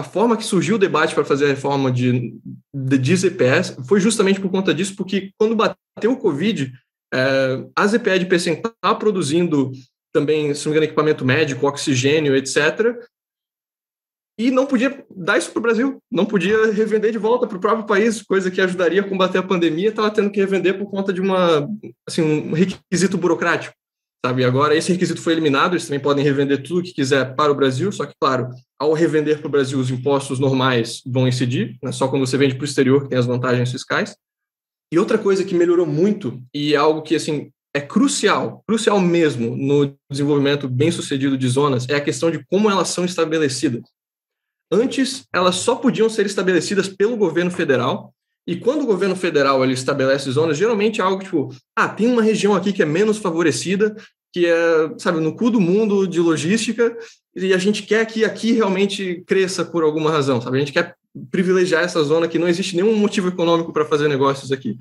[0.00, 2.34] a forma que surgiu o debate para fazer a reforma de,
[2.74, 6.72] de, de ZPS foi justamente por conta disso, porque quando bateu o Covid,
[7.12, 9.70] é, a ZPE de PC está produzindo
[10.10, 12.98] também, se não me engano, equipamento médico, oxigênio, etc.
[14.38, 17.60] E não podia dar isso para o Brasil, não podia revender de volta para o
[17.60, 21.12] próprio país, coisa que ajudaria a combater a pandemia, estava tendo que revender por conta
[21.12, 21.68] de uma,
[22.08, 23.74] assim, um requisito burocrático,
[24.24, 24.44] sabe?
[24.44, 27.90] Agora esse requisito foi eliminado, eles também podem revender tudo que quiser para o Brasil,
[27.90, 28.48] só que, claro,
[28.78, 31.92] ao revender para o Brasil, os impostos normais vão incidir, né?
[31.92, 34.16] só quando você vende para o exterior que tem as vantagens fiscais.
[34.92, 39.56] E outra coisa que melhorou muito, e é algo que, assim, é crucial, crucial mesmo
[39.56, 43.82] no desenvolvimento bem sucedido de zonas, é a questão de como elas são estabelecidas.
[44.72, 48.12] Antes, elas só podiam ser estabelecidas pelo governo federal,
[48.50, 52.20] e quando o governo federal ele estabelece zonas, geralmente é algo tipo, ah, tem uma
[52.20, 53.94] região aqui que é menos favorecida,
[54.32, 56.98] que é, sabe, no cu do mundo de logística,
[57.36, 60.56] e a gente quer que aqui realmente cresça por alguma razão, sabe?
[60.56, 60.96] A gente quer
[61.30, 64.76] privilegiar essa zona que não existe nenhum motivo econômico para fazer negócios aqui.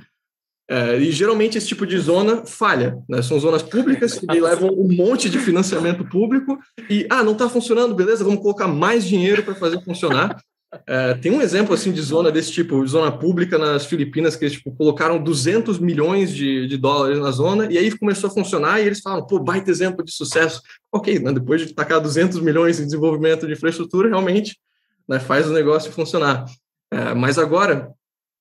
[0.67, 3.21] É, e geralmente esse tipo de zona falha, né?
[3.21, 6.57] São zonas públicas que levam um monte de financiamento público
[6.89, 10.41] e, ah, não está funcionando, beleza, vamos colocar mais dinheiro para fazer funcionar.
[10.85, 14.57] É, tem um exemplo assim de zona desse tipo, zona pública nas Filipinas, que eles
[14.57, 18.85] tipo, colocaram 200 milhões de, de dólares na zona e aí começou a funcionar e
[18.85, 20.61] eles falam, pô, baita exemplo de sucesso.
[20.91, 21.33] Ok, né?
[21.33, 24.59] depois de tacar 200 milhões em desenvolvimento de infraestrutura, realmente
[25.07, 26.45] né, faz o negócio funcionar.
[26.91, 27.91] É, mas agora,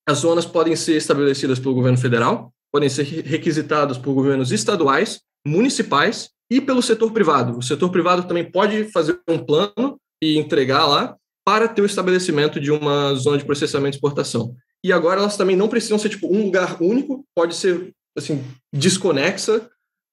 [0.06, 6.30] as zonas podem ser estabelecidas pelo governo federal, podem ser requisitadas por governos estaduais, municipais
[6.50, 7.58] e pelo setor privado.
[7.58, 11.16] O setor privado também pode fazer um plano e entregar lá
[11.48, 14.54] para ter o estabelecimento de uma zona de processamento e exportação.
[14.84, 19.66] E agora elas também não precisam ser tipo um lugar único, pode ser assim desconexa,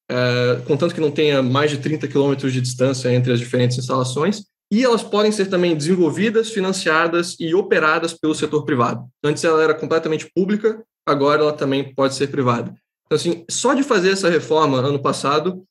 [0.09, 4.45] é, contanto que não tenha mais de 30 quilômetros de distância entre as diferentes instalações,
[4.71, 9.05] e elas podem ser também desenvolvidas, financiadas e operadas pelo setor privado.
[9.21, 12.73] Antes ela era completamente pública, agora ela também pode ser privada.
[13.07, 15.65] Então, assim, só de fazer essa reforma ano passado,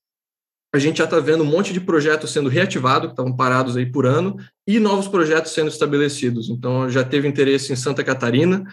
[0.75, 3.87] a gente já está vendo um monte de projetos sendo reativados, que estavam parados aí
[3.87, 6.51] por ano, e novos projetos sendo estabelecidos.
[6.51, 8.65] Então, já teve interesse em Santa Catarina,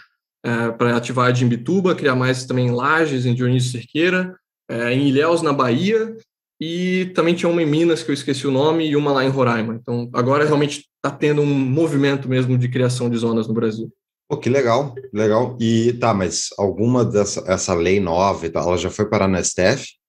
[0.43, 4.36] é, para ativar de Imbituba, criar mais também em Lages, em Dionísio Cerqueira,
[4.68, 6.18] é, em Ilhéus, na Bahia,
[6.60, 9.30] e também tinha uma em Minas, que eu esqueci o nome, e uma lá em
[9.30, 9.76] Roraima.
[9.76, 13.91] Então, agora realmente está tendo um movimento mesmo de criação de zonas no Brasil.
[14.28, 15.56] Pô, que legal, legal.
[15.60, 19.38] E tá, mas alguma dessa essa lei nova e tal, ela já foi parar no
[19.38, 20.01] STF?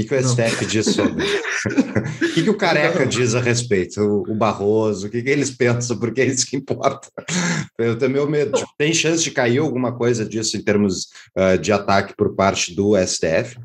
[0.00, 1.24] O que, que o STF diz sobre?
[1.24, 4.00] o que, que o Careca diz a respeito?
[4.00, 5.98] O, o Barroso, o que, que eles pensam?
[5.98, 7.08] Porque é isso que importa.
[7.78, 8.52] Eu tenho meu medo.
[8.52, 12.74] Tipo, tem chance de cair alguma coisa disso em termos uh, de ataque por parte
[12.74, 13.58] do STF?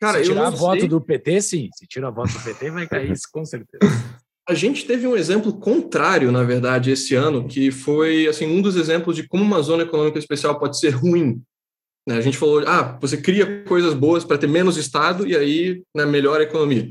[0.00, 1.68] Cara, Se tirar a voto do PT, sim.
[1.74, 3.84] Se tirar a voto do PT, vai cair isso, com certeza.
[4.46, 8.76] A gente teve um exemplo contrário, na verdade, esse ano, que foi assim um dos
[8.76, 11.42] exemplos de como uma zona econômica especial pode ser ruim.
[12.06, 12.16] Né?
[12.16, 16.04] A gente falou, ah, você cria coisas boas para ter menos Estado e aí né,
[16.04, 16.90] melhora a economia.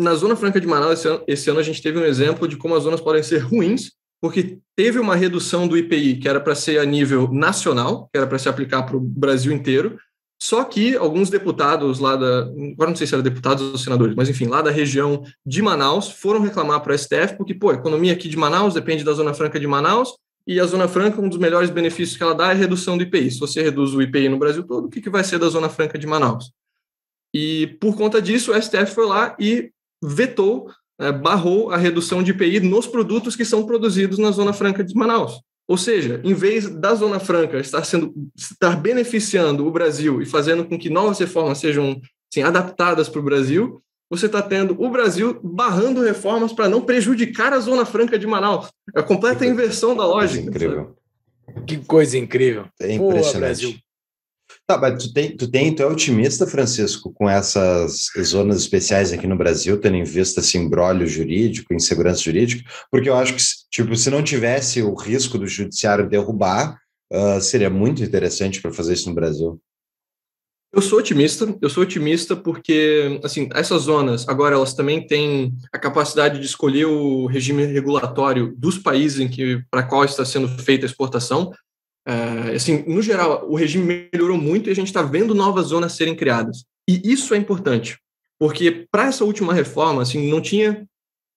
[0.00, 2.56] Na Zona Franca de Manaus, esse ano, esse ano a gente teve um exemplo de
[2.56, 3.92] como as zonas podem ser ruins,
[4.22, 8.26] porque teve uma redução do IPI, que era para ser a nível nacional, que era
[8.26, 9.98] para se aplicar para o Brasil inteiro,
[10.42, 12.44] só que alguns deputados lá da.
[12.72, 16.10] Agora não sei se eram deputados ou senadores, mas enfim, lá da região de Manaus
[16.10, 19.34] foram reclamar para o STF, porque, pô, a economia aqui de Manaus depende da Zona
[19.34, 20.14] Franca de Manaus,
[20.50, 23.30] e a Zona Franca, um dos melhores benefícios que ela dá é redução do IPI.
[23.30, 25.68] Se você reduz o IPI no Brasil todo, o que, que vai ser da Zona
[25.68, 26.50] Franca de Manaus?
[27.32, 29.70] E por conta disso, o STF foi lá e
[30.02, 34.82] vetou, né, barrou a redução de IPI nos produtos que são produzidos na Zona Franca
[34.82, 35.40] de Manaus.
[35.68, 40.64] Ou seja, em vez da Zona Franca estar sendo estar beneficiando o Brasil e fazendo
[40.64, 43.80] com que novas reformas sejam assim, adaptadas para o Brasil,
[44.10, 48.68] você está tendo o Brasil barrando reformas para não prejudicar a Zona Franca de Manaus.
[48.94, 50.48] É a completa inversão da lógica.
[50.48, 50.96] Incrível.
[51.66, 52.66] Que coisa incrível.
[52.80, 53.32] É impressionante.
[53.32, 53.74] Pô, Brasil.
[54.66, 59.26] Tá, mas tu tem, tu tem, tu é otimista, Francisco, com essas zonas especiais aqui
[59.26, 63.96] no Brasil, tendo em vista esse embrólio jurídico, insegurança jurídica, porque eu acho que, tipo,
[63.96, 66.78] se não tivesse o risco do judiciário derrubar,
[67.12, 69.60] uh, seria muito interessante para fazer isso no Brasil.
[70.72, 75.78] Eu sou otimista, eu sou otimista porque, assim, essas zonas, agora elas também têm a
[75.78, 80.84] capacidade de escolher o regime regulatório dos países em que para qual está sendo feita
[80.84, 81.52] a exportação.
[82.06, 85.92] É, assim, no geral, o regime melhorou muito e a gente está vendo novas zonas
[85.92, 86.64] serem criadas.
[86.88, 87.98] E isso é importante,
[88.38, 90.86] porque para essa última reforma, assim, não tinha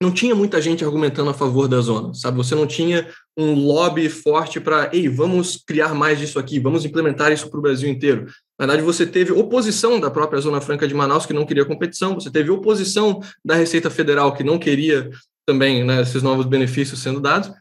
[0.02, 2.36] não tinha muita gente argumentando a favor da zona, sabe?
[2.36, 3.08] Você não tinha
[3.38, 7.62] um lobby forte para, ei, vamos criar mais disso aqui, vamos implementar isso para o
[7.62, 8.26] Brasil inteiro.
[8.60, 12.16] Na verdade, você teve oposição da própria Zona Franca de Manaus, que não queria competição,
[12.16, 15.10] você teve oposição da Receita Federal, que não queria
[15.46, 17.52] também né, esses novos benefícios sendo dados,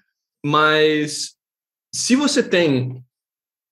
[0.44, 1.34] mas
[1.94, 3.02] se você tem,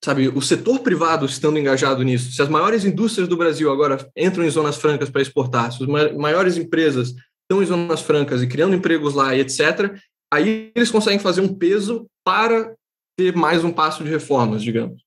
[0.05, 4.45] sabe, o setor privado estando engajado nisso, se as maiores indústrias do Brasil agora entram
[4.45, 8.75] em zonas francas para exportar, se as maiores empresas estão em zonas francas e criando
[8.75, 9.95] empregos lá e etc.,
[10.33, 12.75] aí eles conseguem fazer um peso para
[13.17, 15.03] ter mais um passo de reformas, digamos.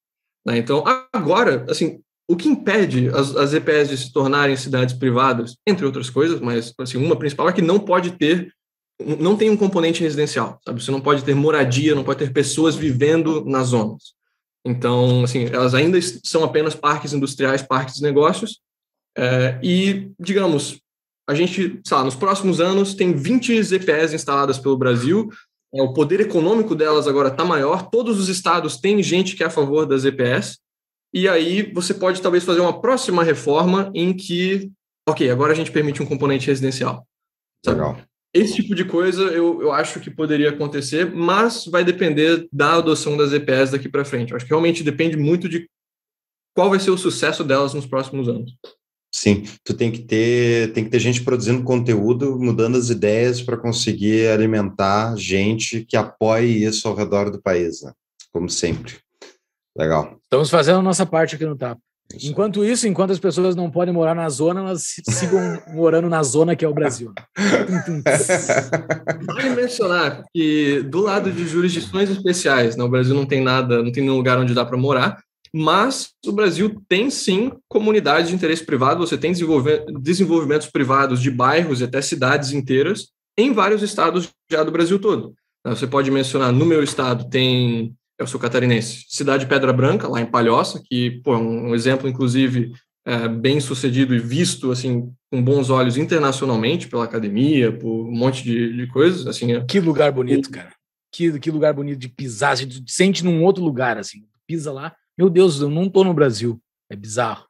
[0.46, 0.58] Né?
[0.58, 5.86] Então, agora, assim, o que impede as, as EPS de se tornarem cidades privadas, entre
[5.86, 8.54] outras coisas, mas assim, uma principal é que não pode ter,
[9.20, 10.82] não tem um componente residencial, sabe?
[10.82, 14.14] Você não pode ter moradia, não pode ter pessoas vivendo nas zonas.
[14.66, 18.62] Então, assim, elas ainda são apenas parques industriais, parques de negócios,
[19.18, 20.80] é, e, digamos,
[21.28, 25.30] a gente, sei lá, nos próximos anos tem 20 EPS instaladas pelo Brasil,
[25.74, 29.48] é, o poder econômico delas agora está maior, todos os estados têm gente que é
[29.48, 30.60] a favor das EPS,
[31.14, 34.72] e aí você pode talvez fazer uma próxima reforma em que,
[35.08, 37.08] ok, agora a gente permite um componente residencial.
[37.64, 37.80] Sabe?
[37.80, 37.98] Legal.
[38.34, 43.16] Esse tipo de coisa eu, eu acho que poderia acontecer, mas vai depender da adoção
[43.16, 44.32] das EPS daqui para frente.
[44.32, 45.70] Eu acho que realmente depende muito de
[46.56, 48.56] qual vai ser o sucesso delas nos próximos anos.
[49.16, 53.56] Sim, tu tem que ter, tem que ter gente produzindo conteúdo, mudando as ideias para
[53.56, 57.94] conseguir alimentar gente que apoie isso ao redor do país, né?
[58.32, 58.96] Como sempre.
[59.78, 60.18] Legal.
[60.24, 61.78] Estamos fazendo a nossa parte aqui no TAP.
[62.22, 65.40] Enquanto isso, enquanto as pessoas não podem morar na zona, elas sigam
[65.74, 67.12] morando na zona que é o Brasil.
[69.26, 73.92] vale mencionar que do lado de jurisdições especiais, né, o Brasil não tem nada, não
[73.92, 75.24] tem nenhum lugar onde dá para morar,
[75.54, 79.32] mas o Brasil tem sim comunidades de interesse privado, você tem
[80.02, 85.36] desenvolvimentos privados de bairros e até cidades inteiras em vários estados já do Brasil todo.
[85.66, 90.26] Você pode mencionar, no meu estado tem, eu sou catarinense, Cidade Pedra Branca, lá em
[90.26, 92.74] Palhoça, que pô, é um exemplo, inclusive,
[93.06, 98.44] é, bem sucedido e visto assim com bons olhos internacionalmente pela academia, por um monte
[98.44, 99.28] de, de coisas.
[99.28, 100.74] Assim, é que lugar bonito, cara.
[101.12, 105.30] Que, que lugar bonito de pisar, você sente num outro lugar, assim, pisa lá, meu
[105.30, 106.60] Deus, eu não estou no Brasil.
[106.90, 107.46] É bizarro.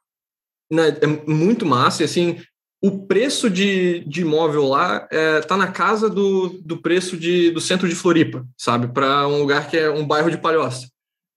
[0.72, 2.02] Né, é muito massa.
[2.02, 2.40] E assim,
[2.82, 7.52] o preço de, de imóvel lá está é, tá na casa do, do preço de,
[7.52, 8.88] do centro de Floripa, sabe?
[8.88, 10.88] Para um lugar que é um bairro de Palhoça.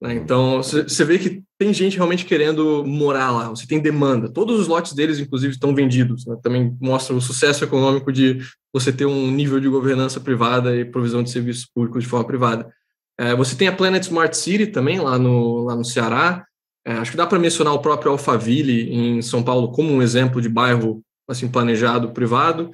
[0.02, 0.14] Né?
[0.14, 4.28] Então, você vê que tem gente realmente querendo morar lá, você tem demanda.
[4.28, 6.26] Todos os lotes deles, inclusive, estão vendidos.
[6.26, 6.36] Né?
[6.42, 8.38] Também mostra o sucesso econômico de
[8.72, 12.70] você ter um nível de governança privada e provisão de serviços públicos de forma privada.
[13.18, 16.46] É, você tem a Planet Smart City também, lá no, lá no Ceará.
[16.86, 20.40] É, acho que dá para mencionar o próprio Alphaville, em São Paulo, como um exemplo
[20.40, 22.70] de bairro assim planejado privado.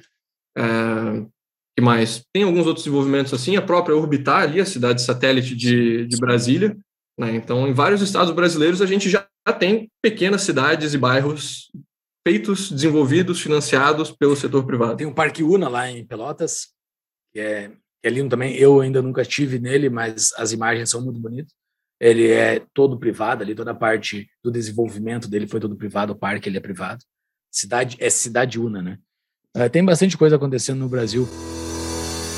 [0.57, 0.63] É,
[1.75, 2.23] que mais?
[2.31, 6.77] Tem alguns outros desenvolvimentos assim, a própria Orbitar ali, a cidade satélite de, de Brasília,
[7.19, 7.35] né?
[7.35, 9.27] Então, em vários estados brasileiros, a gente já
[9.59, 11.71] tem pequenas cidades e bairros
[12.25, 14.97] feitos, desenvolvidos, financiados pelo setor privado.
[14.97, 16.69] Tem o Parque Una lá em Pelotas,
[17.33, 17.71] que é,
[18.03, 18.53] que é lindo também.
[18.55, 21.53] Eu ainda nunca estive nele, mas as imagens são muito bonitas.
[21.99, 26.15] Ele é todo privado ali, toda a parte do desenvolvimento dele foi todo privado, o
[26.15, 27.01] parque ele é privado.
[27.49, 28.97] Cidade é cidade Una, né?
[29.55, 31.25] Uh, tem bastante coisa acontecendo no Brasil.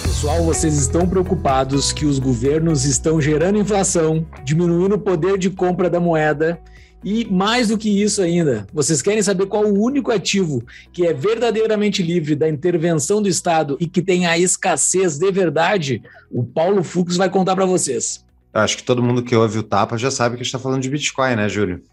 [0.04, 5.90] Pessoal, vocês estão preocupados que os governos estão gerando inflação, diminuindo o poder de compra
[5.90, 6.62] da moeda
[7.06, 11.14] e mais do que isso ainda, vocês querem saber qual o único ativo que é
[11.14, 16.02] verdadeiramente livre da intervenção do Estado e que tem a escassez de verdade?
[16.32, 18.26] O Paulo Fux vai contar para vocês.
[18.52, 20.82] acho que todo mundo que ouve o Tapa já sabe que a gente está falando
[20.82, 21.84] de Bitcoin, né, Júlio?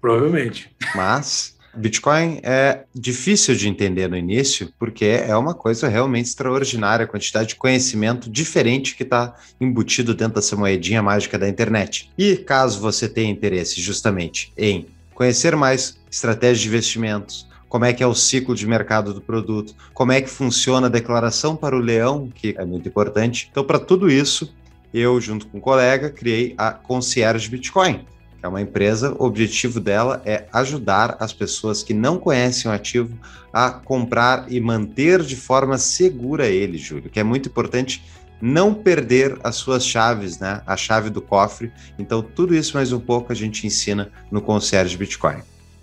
[0.00, 0.70] Provavelmente.
[0.94, 7.08] Mas Bitcoin é difícil de entender no início, porque é uma coisa realmente extraordinária, a
[7.08, 12.10] quantidade de conhecimento diferente que está embutido dentro dessa moedinha mágica da internet.
[12.18, 18.02] E caso você tenha interesse justamente em conhecer mais estratégias de investimentos, como é que
[18.02, 21.80] é o ciclo de mercado do produto, como é que funciona a declaração para o
[21.80, 23.48] leão, que é muito importante.
[23.50, 24.54] Então, para tudo isso,
[24.92, 28.04] eu, junto com um colega, criei a Concierge Bitcoin
[28.42, 33.16] é uma empresa, o objetivo dela é ajudar as pessoas que não conhecem o ativo
[33.52, 38.02] a comprar e manter de forma segura ele, Júlio, que é muito importante
[38.40, 40.62] não perder as suas chaves, né?
[40.66, 41.70] A chave do cofre.
[41.96, 45.36] Então, tudo isso mais um pouco a gente ensina no Concierge Bitcoin.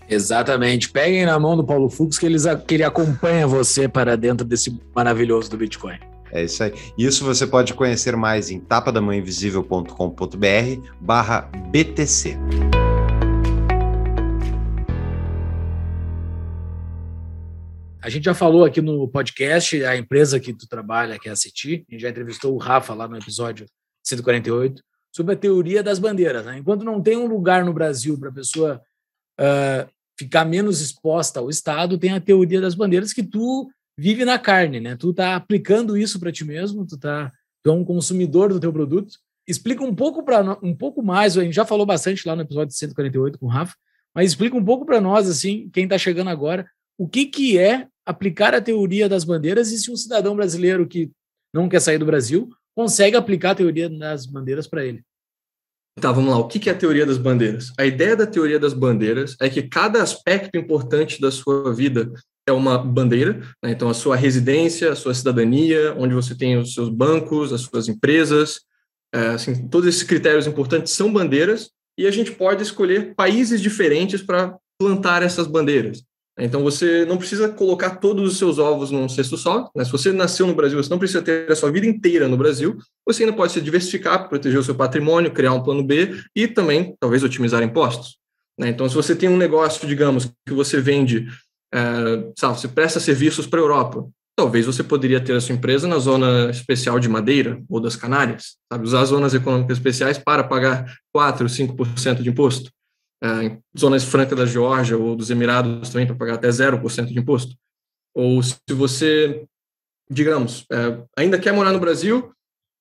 [0.10, 0.90] Exatamente.
[0.90, 4.78] Peguem na mão do Paulo Fux que, eles, que ele acompanha você para dentro desse
[4.94, 6.09] maravilhoso do Bitcoin.
[6.32, 6.74] É isso aí.
[6.98, 12.38] Isso você pode conhecer mais em tapadamãoinvisível.com.br barra BTC.
[18.02, 21.36] A gente já falou aqui no podcast, a empresa que tu trabalha, que é a
[21.36, 23.66] CETI, a gente já entrevistou o Rafa lá no episódio
[24.04, 24.82] 148,
[25.14, 26.46] sobre a teoria das bandeiras.
[26.46, 26.60] Né?
[26.60, 28.82] Enquanto não tem um lugar no Brasil para a pessoa
[29.40, 33.70] uh, ficar menos exposta ao Estado, tem a teoria das bandeiras que tu
[34.00, 34.96] vive na carne, né?
[34.96, 37.32] Tu tá aplicando isso para ti mesmo, tu tá
[37.62, 39.16] tu é um consumidor do teu produto.
[39.46, 42.74] Explica um pouco para um pouco mais, a gente já falou bastante lá no episódio
[42.74, 43.76] 148 com o Rafa,
[44.16, 46.66] mas explica um pouco para nós assim, quem está chegando agora,
[46.98, 51.12] o que que é aplicar a teoria das bandeiras e se um cidadão brasileiro que
[51.54, 55.04] não quer sair do Brasil consegue aplicar a teoria das bandeiras para ele.
[56.00, 56.38] Tá, vamos lá.
[56.38, 57.74] O que é a teoria das bandeiras?
[57.78, 62.10] A ideia da teoria das bandeiras é que cada aspecto importante da sua vida
[62.50, 63.72] é uma bandeira, né?
[63.72, 67.88] então a sua residência, a sua cidadania, onde você tem os seus bancos, as suas
[67.88, 68.62] empresas,
[69.14, 74.22] é, assim, todos esses critérios importantes são bandeiras e a gente pode escolher países diferentes
[74.22, 76.04] para plantar essas bandeiras.
[76.40, 79.70] Então você não precisa colocar todos os seus ovos num cesto só.
[79.76, 79.84] Né?
[79.84, 82.78] Se você nasceu no Brasil, você não precisa ter a sua vida inteira no Brasil.
[83.06, 86.96] Você ainda pode se diversificar, proteger o seu patrimônio, criar um plano B e também
[87.00, 88.18] talvez otimizar impostos.
[88.58, 88.70] Né?
[88.70, 91.28] Então, se você tem um negócio, digamos, que você vende
[91.74, 94.08] é, sabe, você presta serviços para a Europa.
[94.36, 98.56] Talvez você poderia ter a sua empresa na zona especial de Madeira ou das Canárias,
[98.72, 98.86] sabe?
[98.86, 102.72] Usar zonas econômicas especiais para pagar 4, 5% de imposto.
[103.22, 107.54] É, zonas francas da Geórgia ou dos Emirados também para pagar até 0% de imposto.
[108.16, 109.46] Ou se você,
[110.10, 112.32] digamos, é, ainda quer morar no Brasil,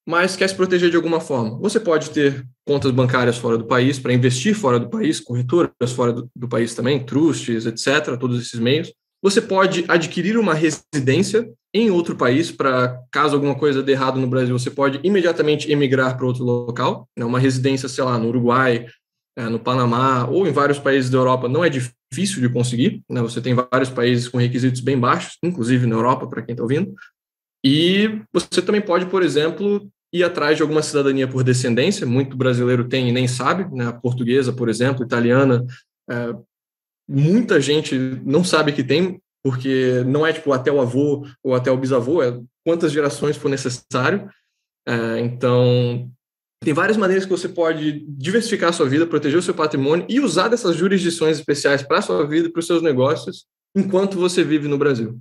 [0.09, 1.59] mas quer se proteger de alguma forma.
[1.59, 6.15] Você pode ter contas bancárias fora do país para investir fora do país, corretoras fora
[6.15, 8.91] do, do, país também, trusts, etc., todos esses meios.
[9.23, 14.27] Você pode adquirir uma residência em outro país para, caso alguma coisa dê errado no
[14.27, 17.07] Brasil, você pode imediatamente emigrar para outro local.
[17.15, 17.27] Né?
[17.27, 18.87] Uma residência, sei lá, no Uruguai,
[19.37, 23.03] é, no Panamá ou em vários países da Europa não é difícil de conseguir.
[23.11, 23.21] Né?
[23.21, 26.95] Você tem vários países com requisitos bem baixos, inclusive na Europa, para quem está ouvindo.
[27.63, 32.89] E você também pode, por exemplo, ir atrás de alguma cidadania por descendência, muito brasileiro
[32.89, 33.93] tem e nem sabe, né?
[34.03, 35.67] portuguesa, por exemplo, italiana,
[36.11, 36.35] é,
[37.09, 41.71] muita gente não sabe que tem, porque não é tipo até o avô ou até
[41.71, 44.29] o bisavô, é quantas gerações for necessário.
[44.87, 46.11] É, então,
[46.63, 50.21] tem várias maneiras que você pode diversificar a sua vida, proteger o seu patrimônio e
[50.21, 53.47] usar dessas jurisdições especiais para a sua vida e para os seus negócios
[53.77, 55.21] enquanto você vive no Brasil.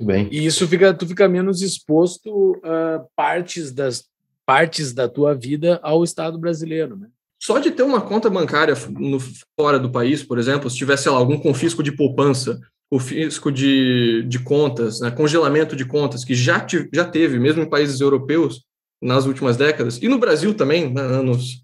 [0.00, 0.28] Bem.
[0.30, 4.04] E isso fica, tu fica menos exposto a partes das
[4.46, 7.08] partes da tua vida ao Estado brasileiro, né?
[7.40, 9.18] Só de ter uma conta bancária no,
[9.58, 12.58] fora do país, por exemplo, se tivesse lá, algum confisco de poupança,
[12.90, 18.00] confisco de, de contas, né, congelamento de contas, que já, já teve, mesmo em países
[18.00, 18.64] europeus,
[19.00, 21.62] nas últimas décadas, e no Brasil também, né, anos,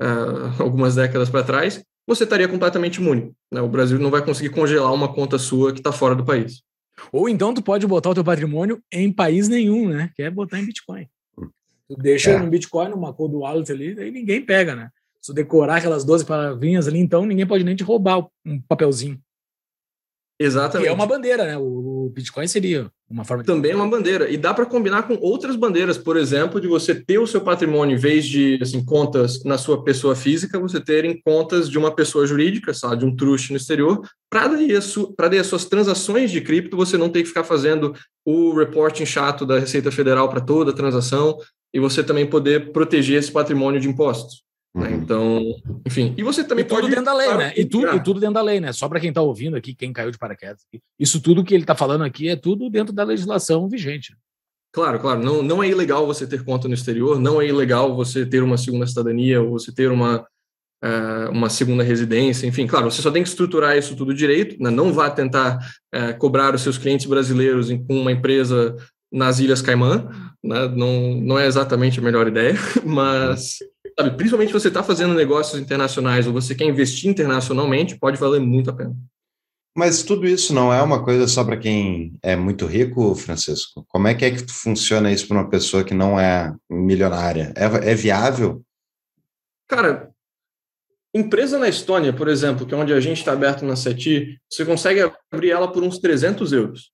[0.00, 3.32] uh, algumas décadas para trás, você estaria completamente imune.
[3.50, 3.60] Né?
[3.60, 6.62] O Brasil não vai conseguir congelar uma conta sua que está fora do país.
[7.12, 10.10] Ou então tu pode botar o teu patrimônio em país nenhum, né?
[10.14, 11.06] Que é botar em Bitcoin.
[11.88, 12.38] Tu deixa é.
[12.38, 14.90] no Bitcoin, numa cold wallet ali, aí ninguém pega, né?
[15.20, 19.20] Se tu decorar aquelas 12 palavrinhas ali, então ninguém pode nem te roubar um papelzinho.
[20.38, 20.86] Exatamente.
[20.86, 21.56] Que é uma bandeira, né?
[21.56, 23.46] O Bitcoin seria uma forma de...
[23.46, 24.28] Também é uma bandeira.
[24.28, 27.96] E dá para combinar com outras bandeiras, por exemplo, de você ter o seu patrimônio,
[27.96, 31.94] em vez de assim, contas na sua pessoa física, você ter em contas de uma
[31.94, 36.40] pessoa jurídica, sabe, de um trust no exterior, para daí, daí as suas transações de
[36.40, 40.70] cripto você não ter que ficar fazendo o reporting chato da Receita Federal para toda
[40.70, 41.38] a transação
[41.72, 44.45] e você também poder proteger esse patrimônio de impostos.
[44.76, 44.88] Né?
[44.88, 44.94] Uhum.
[44.94, 45.42] Então,
[45.86, 46.14] enfim.
[46.18, 46.90] E você também e tudo pode.
[46.90, 47.52] dentro da lei, né?
[47.56, 48.72] E tudo, e tudo dentro da lei, né?
[48.72, 50.66] Só para quem está ouvindo aqui, quem caiu de paraquedas.
[51.00, 54.14] Isso tudo que ele está falando aqui é tudo dentro da legislação vigente.
[54.72, 55.22] Claro, claro.
[55.22, 58.58] Não, não é ilegal você ter conta no exterior, não é ilegal você ter uma
[58.58, 60.26] segunda cidadania ou você ter uma,
[60.84, 62.46] uh, uma segunda residência.
[62.46, 64.62] Enfim, claro, você só tem que estruturar isso tudo direito.
[64.62, 64.68] Né?
[64.68, 65.56] Não vá tentar
[65.94, 68.76] uh, cobrar os seus clientes brasileiros com uma empresa
[69.10, 70.10] nas Ilhas Caimã.
[70.44, 70.68] Né?
[70.68, 72.54] Não, não é exatamente a melhor ideia,
[72.84, 73.60] mas
[73.98, 78.40] sabe, principalmente se você está fazendo negócios internacionais ou você quer investir internacionalmente, pode valer
[78.40, 78.94] muito a pena.
[79.76, 83.84] Mas tudo isso não é uma coisa só para quem é muito rico, Francisco?
[83.88, 87.52] Como é que é que funciona isso para uma pessoa que não é milionária?
[87.54, 88.62] É, é viável?
[89.68, 90.10] Cara,
[91.14, 94.64] empresa na Estônia, por exemplo, que é onde a gente está aberto na CETI, você
[94.64, 96.90] consegue abrir ela por uns 300 euros.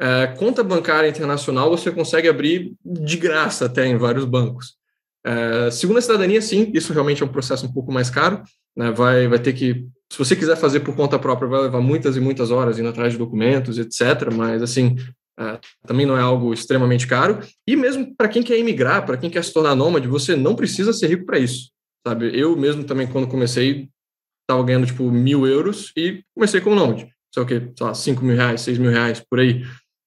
[0.00, 4.78] É, conta bancária internacional você consegue abrir de graça até em vários bancos.
[5.24, 8.42] É, segunda cidadania, sim, isso realmente é um processo um pouco mais caro,
[8.76, 8.90] né?
[8.90, 12.20] vai, vai ter que, se você quiser fazer por conta própria, vai levar muitas e
[12.20, 14.96] muitas horas indo atrás de documentos, etc., mas, assim,
[15.38, 19.30] é, também não é algo extremamente caro, e mesmo para quem quer imigrar, para quem
[19.30, 21.70] quer se tornar nômade, você não precisa ser rico para isso,
[22.06, 22.36] sabe?
[22.38, 23.88] Eu mesmo também, quando comecei,
[24.42, 28.36] estava ganhando, tipo, mil euros e comecei como nômade, o que, sei lá, cinco mil
[28.36, 29.64] reais, seis mil reais, por aí.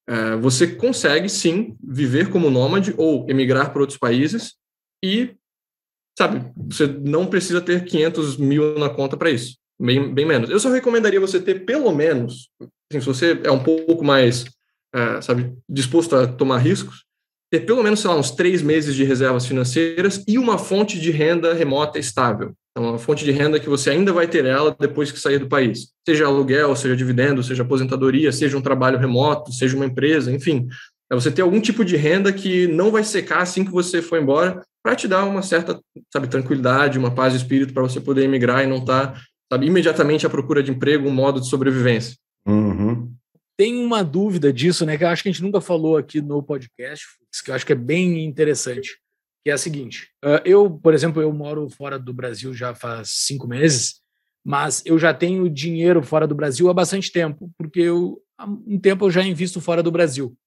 [0.07, 4.53] É, você consegue, sim, viver como nômade ou emigrar para outros países,
[5.05, 5.35] e,
[6.17, 10.49] sabe, você não precisa ter 500 mil na conta para isso, bem, bem menos.
[10.49, 12.49] Eu só recomendaria você ter pelo menos,
[12.91, 14.45] assim, se você é um pouco mais,
[14.93, 17.05] é, sabe, disposto a tomar riscos,
[17.51, 21.11] ter pelo menos, sei lá, uns três meses de reservas financeiras e uma fonte de
[21.11, 22.53] renda remota estável.
[22.71, 25.47] Então, uma fonte de renda que você ainda vai ter ela depois que sair do
[25.47, 25.93] país.
[26.05, 30.67] Seja aluguel, seja dividendo, seja aposentadoria, seja um trabalho remoto, seja uma empresa, enfim.
[31.09, 34.19] É você ter algum tipo de renda que não vai secar assim que você for
[34.19, 35.81] embora para te dar uma certa,
[36.13, 39.21] sabe, tranquilidade, uma paz de espírito para você poder emigrar e não estar, tá,
[39.51, 42.15] sabe, imediatamente à procura de emprego, um modo de sobrevivência.
[42.47, 43.11] Uhum.
[43.57, 46.43] Tem uma dúvida disso, né, que eu acho que a gente nunca falou aqui no
[46.43, 47.03] podcast,
[47.43, 48.99] que eu acho que é bem interessante,
[49.43, 53.09] que é a seguinte: uh, eu, por exemplo, eu moro fora do Brasil já faz
[53.09, 54.01] cinco meses,
[54.45, 58.77] mas eu já tenho dinheiro fora do Brasil há bastante tempo, porque eu, há um
[58.79, 60.37] tempo eu já invisto fora do Brasil.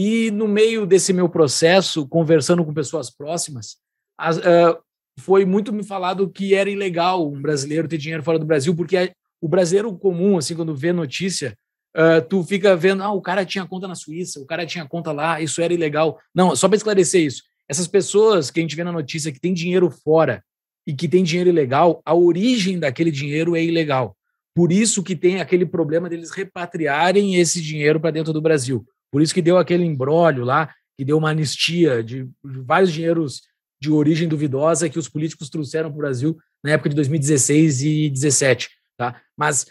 [0.00, 3.78] E no meio desse meu processo, conversando com pessoas próximas,
[4.16, 4.78] as, uh,
[5.18, 9.10] foi muito me falado que era ilegal um brasileiro ter dinheiro fora do Brasil, porque
[9.40, 11.58] o brasileiro comum, assim, quando vê notícia,
[11.96, 15.10] uh, tu fica vendo, ah, o cara tinha conta na Suíça, o cara tinha conta
[15.10, 16.16] lá, isso era ilegal.
[16.32, 17.42] Não, só para esclarecer isso.
[17.68, 20.44] Essas pessoas que a gente vê na notícia que tem dinheiro fora
[20.86, 24.16] e que tem dinheiro ilegal, a origem daquele dinheiro é ilegal.
[24.54, 28.86] Por isso que tem aquele problema deles repatriarem esse dinheiro para dentro do Brasil.
[29.10, 33.42] Por isso que deu aquele embrólio lá, que deu uma anistia de vários dinheiros
[33.80, 38.08] de origem duvidosa que os políticos trouxeram para o Brasil na época de 2016 e
[38.10, 38.68] 2017.
[38.96, 39.20] Tá?
[39.36, 39.66] Mas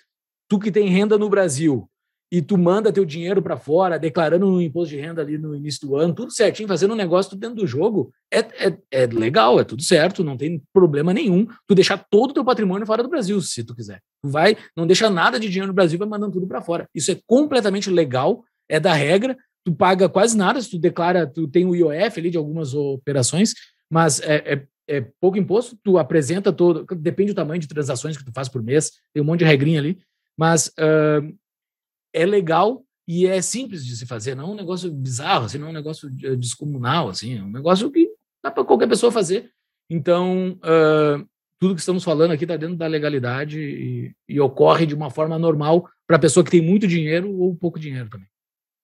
[0.48, 1.90] tu que tem renda no Brasil
[2.32, 5.88] e tu manda teu dinheiro para fora, declarando um imposto de renda ali no início
[5.88, 9.60] do ano, tudo certinho, fazendo um negócio tudo dentro do jogo, é, é, é legal,
[9.60, 13.10] é tudo certo, não tem problema nenhum tu deixar todo o teu patrimônio fora do
[13.10, 14.02] Brasil, se tu quiser.
[14.22, 16.90] Tu vai, não deixa nada de dinheiro no Brasil, vai mandando tudo para fora.
[16.94, 21.48] Isso é completamente legal é da regra, tu paga quase nada, se tu declara, tu
[21.48, 23.54] tem o IOF ali de algumas operações,
[23.90, 28.24] mas é, é, é, pouco imposto, tu apresenta todo, depende do tamanho de transações que
[28.24, 30.00] tu faz por mês, tem um monte de regrinha ali,
[30.38, 31.36] mas uh,
[32.14, 35.68] é legal e é simples de se fazer, não é um negócio bizarro, assim, não
[35.68, 38.10] é um negócio descomunal, assim, é um negócio que
[38.44, 39.50] dá para qualquer pessoa fazer.
[39.90, 41.26] Então, uh,
[41.60, 45.40] tudo que estamos falando aqui está dentro da legalidade e, e, ocorre de uma forma
[45.40, 48.28] normal para a pessoa que tem muito dinheiro ou pouco dinheiro também.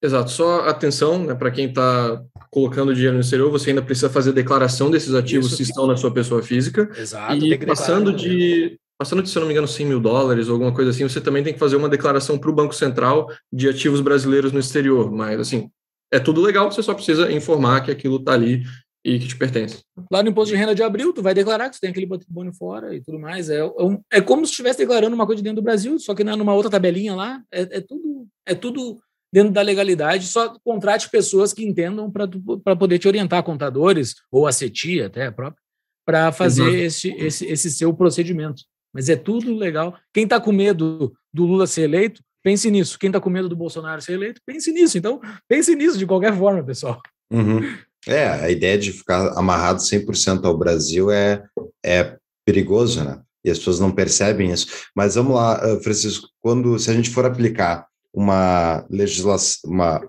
[0.04, 0.30] Exato.
[0.32, 4.92] Só atenção, né, para quem está colocando dinheiro no exterior, você ainda precisa fazer declaração
[4.92, 5.58] desses ativos Isso.
[5.58, 6.90] que estão na sua pessoa física.
[6.98, 7.34] Exato.
[7.34, 10.92] E passando de, passando de, se não me engano, 100 mil dólares ou alguma coisa
[10.92, 14.52] assim, você também tem que fazer uma declaração para o Banco Central de ativos brasileiros
[14.52, 15.10] no exterior.
[15.10, 15.70] Mas, assim,
[16.12, 18.64] é tudo legal, você só precisa informar que aquilo está ali
[19.06, 19.84] e que te pertence.
[20.12, 22.54] Lá no imposto de renda de abril, tu vai declarar que você tem aquele patrimônio
[22.54, 23.50] fora e tudo mais.
[23.50, 26.14] É, é, um, é como se estivesse declarando uma coisa de dentro do Brasil, só
[26.14, 27.42] que numa outra tabelinha lá.
[27.52, 29.00] É, é tudo, é tudo
[29.34, 34.52] dentro da legalidade, só contrate pessoas que entendam para poder te orientar, contadores ou a
[34.52, 35.60] CETIA até própria,
[36.06, 38.62] para fazer esse, esse, esse seu procedimento.
[38.94, 39.98] Mas é tudo legal.
[40.14, 43.00] Quem está com medo do Lula ser eleito, pense nisso.
[43.00, 45.00] Quem está com medo do Bolsonaro ser eleito, pense nisso.
[45.00, 45.20] Então,
[45.50, 47.02] pense nisso de qualquer forma, pessoal.
[47.32, 47.76] Uhum.
[48.06, 51.44] É, a ideia de ficar amarrado 100% ao Brasil é,
[51.84, 53.20] é perigoso, né?
[53.44, 54.68] E as pessoas não percebem isso.
[54.96, 60.02] Mas vamos lá, Francisco, quando se a gente for aplicar uma legislação, uma,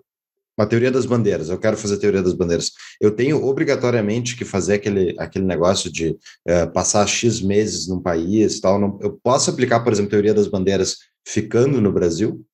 [0.57, 4.75] uma teoria das bandeiras, eu quero fazer teoria das bandeiras, eu tenho obrigatoriamente que fazer
[4.75, 8.79] aquele, aquele negócio de uh, passar X meses num país tal.
[8.79, 12.45] Não, eu posso aplicar, por exemplo, teoria das bandeiras ficando no Brasil?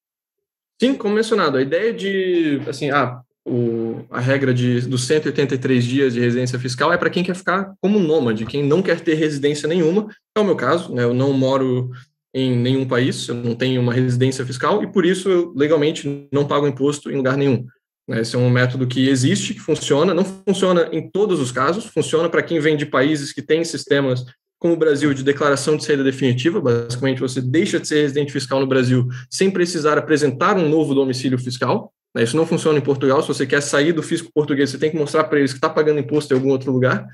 [0.81, 6.15] Sim, como mencionado, a ideia de, assim, ah, o, a regra de, dos 183 dias
[6.15, 9.69] de residência fiscal é para quem quer ficar como nômade, quem não quer ter residência
[9.69, 11.91] nenhuma, é o meu caso, né, eu não moro
[12.33, 16.47] em nenhum país, eu não tenho uma residência fiscal e por isso eu legalmente não
[16.47, 17.67] pago imposto em lugar nenhum.
[18.09, 18.21] Né?
[18.21, 22.29] Esse é um método que existe, que funciona, não funciona em todos os casos, funciona
[22.29, 24.25] para quem vem de países que têm sistemas
[24.59, 28.61] como o Brasil de declaração de saída definitiva, basicamente você deixa de ser residente fiscal
[28.61, 31.91] no Brasil sem precisar apresentar um novo domicílio fiscal.
[32.15, 32.25] Né?
[32.25, 34.99] Isso não funciona em Portugal, se você quer sair do fisco português, você tem que
[34.99, 37.07] mostrar para eles que está pagando imposto em algum outro lugar.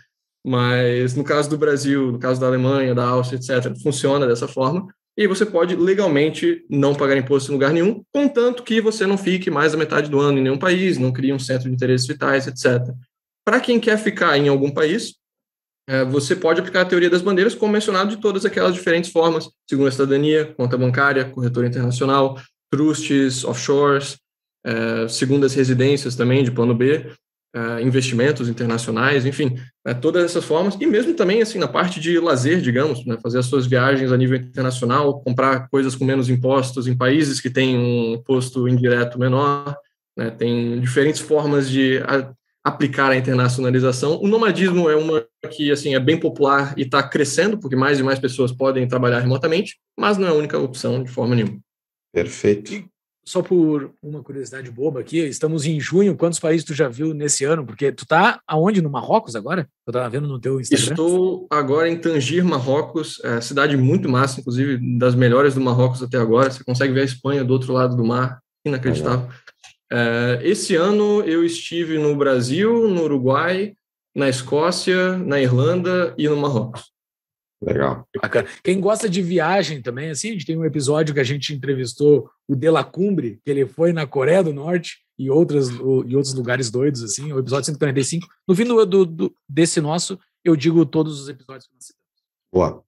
[0.44, 4.86] Mas no caso do Brasil, no caso da Alemanha, da Áustria, etc., funciona dessa forma
[5.16, 9.50] e você pode legalmente não pagar imposto em lugar nenhum, contanto que você não fique
[9.50, 12.46] mais da metade do ano em nenhum país, não crie um centro de interesses vitais,
[12.46, 12.92] etc.
[13.44, 15.14] Para quem quer ficar em algum país,
[15.88, 19.48] é, você pode aplicar a teoria das bandeiras, como mencionado, de todas aquelas diferentes formas,
[19.68, 22.38] segundo a cidadania, conta bancária, corretora internacional,
[22.70, 24.18] trusts, offshores,
[24.64, 27.10] é, segundas residências também, de plano B,
[27.56, 32.18] uh, investimentos internacionais, enfim, né, todas essas formas, e mesmo também assim na parte de
[32.20, 36.86] lazer, digamos, né, fazer as suas viagens a nível internacional, comprar coisas com menos impostos
[36.86, 39.76] em países que têm um imposto indireto menor,
[40.16, 42.30] né, tem diferentes formas de a,
[42.62, 44.20] aplicar a internacionalização.
[44.20, 48.02] O nomadismo é uma que assim é bem popular e está crescendo, porque mais e
[48.02, 51.60] mais pessoas podem trabalhar remotamente, mas não é a única opção de forma nenhuma.
[52.12, 52.84] Perfeito
[53.26, 57.44] só por uma curiosidade boba aqui, estamos em junho, quantos países tu já viu nesse
[57.44, 57.66] ano?
[57.66, 58.80] Porque tu tá aonde?
[58.80, 59.68] No Marrocos agora?
[59.84, 60.92] Eu tava vendo no teu Instagram.
[60.92, 66.18] Estou agora em Tangir, Marrocos, é cidade muito massa, inclusive das melhores do Marrocos até
[66.18, 66.50] agora.
[66.50, 69.28] Você consegue ver a Espanha do outro lado do mar, inacreditável.
[69.92, 73.74] É, esse ano eu estive no Brasil, no Uruguai,
[74.14, 76.95] na Escócia, na Irlanda e no Marrocos.
[77.62, 78.06] Legal.
[78.20, 78.48] Bacana.
[78.62, 82.28] Quem gosta de viagem também, assim, a gente tem um episódio que a gente entrevistou
[82.46, 86.34] o De La Cumbre, que ele foi na Coreia do Norte e, outras, e outros
[86.34, 88.26] lugares doidos, assim, o episódio 145.
[88.46, 92.06] No fim do, do, do, desse nosso, eu digo todos os episódios que nós citamos.
[92.52, 92.84] Boa.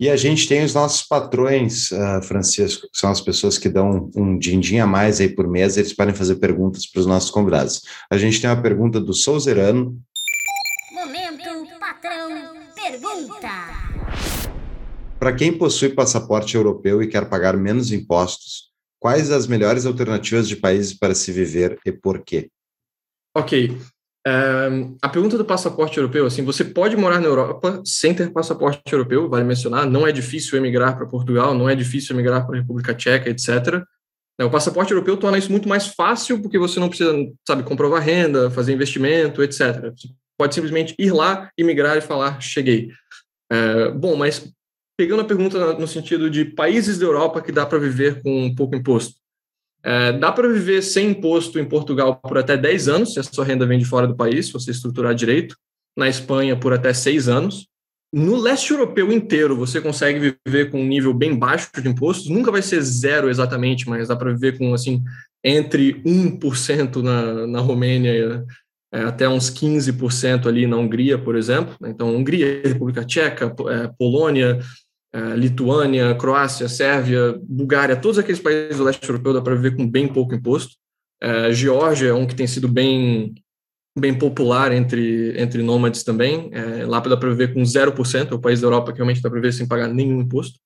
[0.00, 4.10] E a gente tem os nossos patrões, uh, Francisco, que são as pessoas que dão
[4.16, 7.82] um din-din a mais aí por mês, eles podem fazer perguntas para os nossos convidados.
[8.10, 10.00] A gente tem uma pergunta do Souzerano.
[10.90, 12.30] Momento, patrão,
[12.74, 13.69] pergunta.
[15.20, 20.56] Para quem possui passaporte europeu e quer pagar menos impostos, quais as melhores alternativas de
[20.56, 22.48] países para se viver e por quê?
[23.36, 23.76] Ok.
[24.26, 28.90] Um, a pergunta do passaporte europeu, assim, você pode morar na Europa sem ter passaporte
[28.90, 32.60] europeu, vale mencionar, não é difícil emigrar para Portugal, não é difícil emigrar para a
[32.62, 33.84] República Tcheca, etc.
[34.40, 37.12] O passaporte europeu torna isso muito mais fácil porque você não precisa,
[37.46, 39.92] sabe, comprovar renda, fazer investimento, etc.
[39.94, 42.88] Você pode simplesmente ir lá, imigrar e falar, cheguei.
[43.52, 44.50] É, bom, mas
[45.00, 48.76] pegando a pergunta no sentido de países da Europa que dá para viver com pouco
[48.76, 49.14] imposto.
[49.82, 53.46] É, dá para viver sem imposto em Portugal por até 10 anos, se a sua
[53.46, 55.56] renda vem de fora do país, se você estruturar direito.
[55.96, 57.66] Na Espanha, por até 6 anos.
[58.12, 62.28] No leste europeu inteiro, você consegue viver com um nível bem baixo de impostos.
[62.28, 65.02] Nunca vai ser zero exatamente, mas dá para viver com, assim,
[65.42, 68.44] entre 1% na, na Romênia
[68.92, 71.74] é, até uns 15% ali na Hungria, por exemplo.
[71.86, 74.58] Então, Hungria, República Tcheca, é, Polônia,
[75.36, 80.06] Lituânia, Croácia, Sérvia, Bulgária, todos aqueles países do leste europeu dá para viver com bem
[80.06, 80.76] pouco imposto.
[81.20, 83.34] É, Geórgia é um que tem sido bem
[83.98, 86.48] bem popular entre, entre nômades também.
[86.52, 89.28] É, lá dá para viver com 0%, é o país da Europa que realmente dá
[89.28, 90.58] para viver sem pagar nenhum imposto.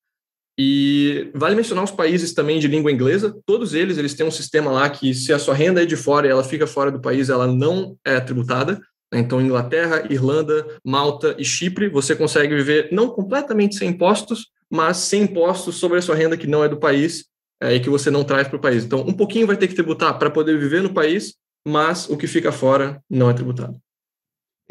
[0.59, 4.71] E vale mencionar os países também de língua inglesa, todos eles, eles têm um sistema
[4.71, 7.29] lá que se a sua renda é de fora e ela fica fora do país,
[7.29, 8.81] ela não é tributada.
[9.19, 15.23] Então, Inglaterra, Irlanda, Malta e Chipre, você consegue viver não completamente sem impostos, mas sem
[15.23, 17.27] impostos sobre a sua renda que não é do país
[17.61, 18.85] é, e que você não traz para o país.
[18.85, 21.35] Então, um pouquinho vai ter que tributar para poder viver no país,
[21.67, 23.79] mas o que fica fora não é tributado.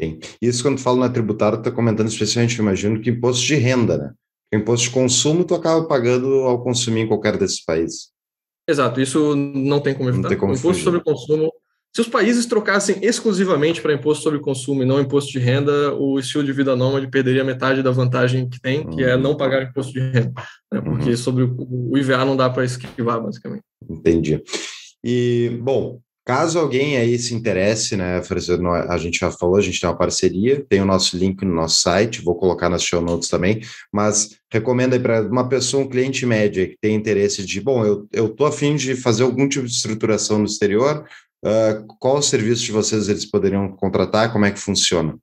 [0.00, 0.18] Sim.
[0.42, 4.12] Isso quando falo na tributária, está comentando especialmente, imagino, que imposto de renda, né?
[4.52, 8.12] imposto de consumo tu acaba pagando ao consumir em qualquer desses países.
[8.68, 10.22] Exato, isso não tem como evitar.
[10.22, 10.84] Não tem como o imposto fugir.
[10.84, 11.52] sobre consumo.
[11.94, 16.18] Se os países trocassem exclusivamente para imposto sobre consumo e não imposto de renda, o
[16.18, 19.92] estilo de vida nômade perderia metade da vantagem que tem, que é não pagar imposto
[19.92, 20.32] de renda.
[20.72, 20.80] Né?
[20.80, 21.16] Porque uhum.
[21.16, 23.62] sobre o IVA não dá para esquivar, basicamente.
[23.88, 24.42] Entendi.
[25.04, 28.22] E, bom, Caso alguém aí se interesse, né,
[28.88, 31.82] a gente já falou, a gente tem uma parceria, tem o nosso link no nosso
[31.82, 33.60] site, vou colocar nas show notes também,
[33.92, 38.08] mas recomendo aí para uma pessoa, um cliente médio que tem interesse de, bom, eu,
[38.10, 41.04] eu tô afim de fazer algum tipo de estruturação no exterior,
[41.44, 45.16] uh, qual o serviço de vocês eles poderiam contratar, como é que funciona?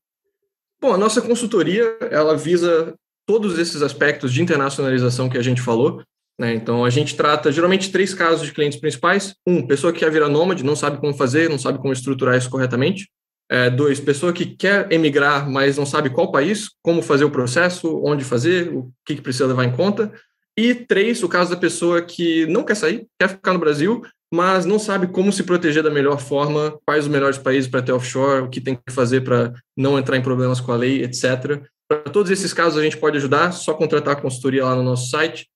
[0.79, 2.95] Bom, a nossa consultoria, ela visa
[3.25, 6.03] todos esses aspectos de internacionalização que a gente falou,
[6.39, 6.55] né?
[6.55, 9.35] Então, a gente trata geralmente três casos de clientes principais.
[9.45, 12.49] Um, pessoa que quer virar nômade, não sabe como fazer, não sabe como estruturar isso
[12.49, 13.09] corretamente.
[13.49, 18.01] É, dois, pessoa que quer emigrar, mas não sabe qual país, como fazer o processo,
[18.03, 20.11] onde fazer, o que, que precisa levar em conta.
[20.57, 24.01] E três, o caso da pessoa que não quer sair, quer ficar no Brasil,
[24.33, 27.91] mas não sabe como se proteger da melhor forma, quais os melhores países para ter
[27.91, 31.61] offshore, o que tem que fazer para não entrar em problemas com a lei, etc.
[31.87, 35.09] Para todos esses casos a gente pode ajudar, só contratar a consultoria lá no nosso
[35.09, 35.49] site.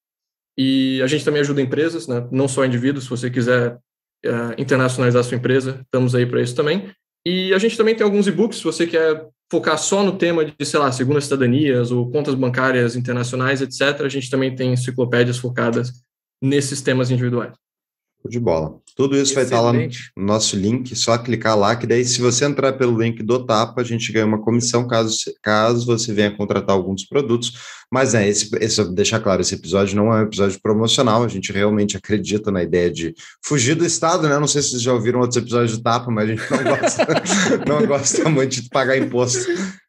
[0.57, 2.27] E a gente também ajuda empresas, né?
[2.31, 3.75] não só indivíduos, se você quiser
[4.25, 6.91] uh, internacionalizar sua empresa, estamos aí para isso também.
[7.25, 10.53] E a gente também tem alguns e-books, se você quer focar só no tema de,
[10.65, 15.91] sei lá, segundas cidadanias ou contas bancárias internacionais, etc., a gente também tem enciclopédias focadas
[16.41, 17.53] nesses temas individuais.
[18.27, 18.75] De bola.
[18.95, 19.35] Tudo isso Excelente.
[19.35, 19.73] vai estar lá
[20.15, 23.81] no nosso link, só clicar lá, que daí se você entrar pelo link do Tapa,
[23.81, 27.53] a gente ganha uma comissão caso, caso você venha contratar alguns produtos.
[27.91, 31.51] Mas é, esse, esse, deixar claro, esse episódio não é um episódio promocional, a gente
[31.51, 34.39] realmente acredita na ideia de fugir do Estado, né?
[34.39, 37.07] Não sei se vocês já ouviram outros episódios do Tapa, mas a gente não gosta,
[37.67, 39.45] não gosta muito de pagar imposto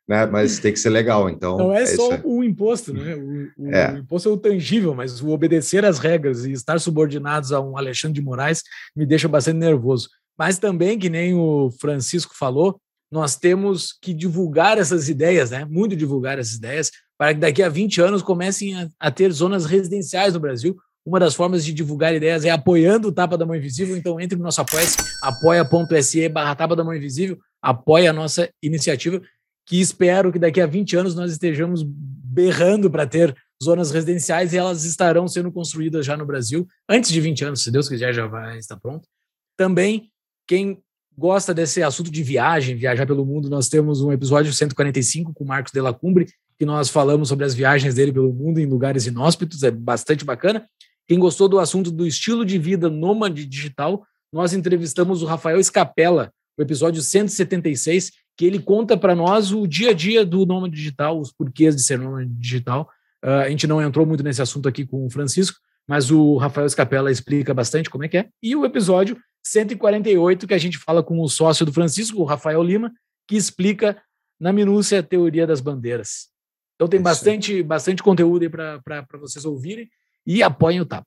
[0.09, 0.25] né?
[0.27, 1.57] Mas tem que ser legal, então.
[1.57, 3.17] Não é, é só o imposto, né?
[3.17, 3.93] O, o, é.
[3.93, 7.77] o, imposto é o tangível, mas o obedecer às regras e estar subordinados a um
[7.77, 8.63] Alexandre de Moraes
[8.95, 10.09] me deixa bastante nervoso.
[10.39, 12.81] Mas também, que nem o Francisco falou,
[13.11, 15.65] nós temos que divulgar essas ideias, né?
[15.65, 19.67] Muito divulgar essas ideias, para que daqui a 20 anos comecem a, a ter zonas
[19.67, 20.77] residenciais no Brasil.
[21.05, 23.97] Uma das formas de divulgar ideias é apoiando o Tapa da Mão Invisível.
[23.97, 24.87] Então, entre no nosso apoia
[25.23, 29.23] apoia.se barra Tapa da Mão Invisível, apoia a nossa iniciativa
[29.67, 34.57] que espero que daqui a 20 anos nós estejamos berrando para ter zonas residenciais e
[34.57, 38.27] elas estarão sendo construídas já no Brasil antes de 20 anos, se Deus quiser, já
[38.27, 39.09] vai estar pronto.
[39.57, 40.11] Também,
[40.47, 40.79] quem
[41.17, 45.47] gosta desse assunto de viagem, viajar pelo mundo, nós temos um episódio 145 com o
[45.47, 46.27] Marcos de la Cumbre,
[46.59, 50.67] que nós falamos sobre as viagens dele pelo mundo em lugares inóspitos, é bastante bacana.
[51.09, 56.33] Quem gostou do assunto do estilo de vida nômade digital, nós entrevistamos o Rafael Escapella,
[56.59, 61.19] o episódio 176, que ele conta para nós o dia a dia do nômade digital,
[61.19, 62.89] os porquês de ser nômade digital.
[63.25, 65.59] Uh, a gente não entrou muito nesse assunto aqui com o Francisco,
[65.89, 68.29] mas o Rafael Scapella explica bastante como é que é.
[68.43, 72.63] E o episódio 148, que a gente fala com o sócio do Francisco, o Rafael
[72.63, 72.93] Lima,
[73.27, 74.01] que explica
[74.39, 76.29] na minúcia a teoria das bandeiras.
[76.75, 79.89] Então tem bastante, bastante conteúdo aí para vocês ouvirem
[80.27, 81.05] e apoiem o TAP.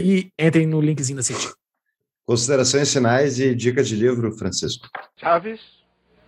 [0.00, 1.52] E entrem no linkzinho da CIT.
[2.24, 4.88] Considerações finais e dicas de livro, Francisco.
[5.16, 5.60] Chaves,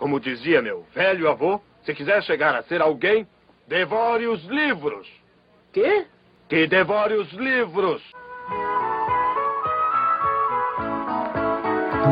[0.05, 3.27] como dizia meu velho avô, se quiser chegar a ser alguém,
[3.67, 5.09] devore os livros.
[5.73, 6.05] Quê?
[6.47, 8.03] Que devore os livros.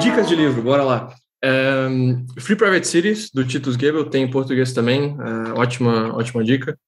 [0.01, 1.15] Dicas de livro, bora lá.
[1.45, 6.79] Um, Free Private Cities, do Titus Gebel, tem em português também, uh, ótima, ótima dica.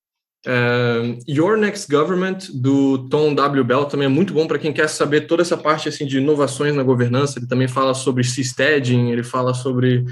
[0.47, 3.63] Uh, Your Next Government, do Tom W.
[3.63, 6.75] Bell, também é muito bom para quem quer saber toda essa parte assim, de inovações
[6.75, 7.39] na governança.
[7.39, 10.07] Ele também fala sobre seasteading, ele fala sobre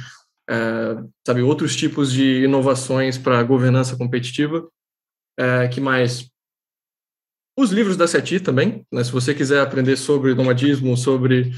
[0.52, 4.68] é, sabe, outros tipos de inovações para governança competitiva.
[5.38, 6.30] É, que mais?
[7.58, 9.02] Os livros da CETI também, né?
[9.02, 11.52] se você quiser aprender sobre nomadismo, sobre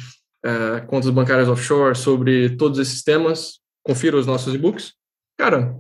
[0.45, 4.95] é, contas bancárias offshore, sobre todos esses temas, confira os nossos e-books.
[5.39, 5.77] Cara,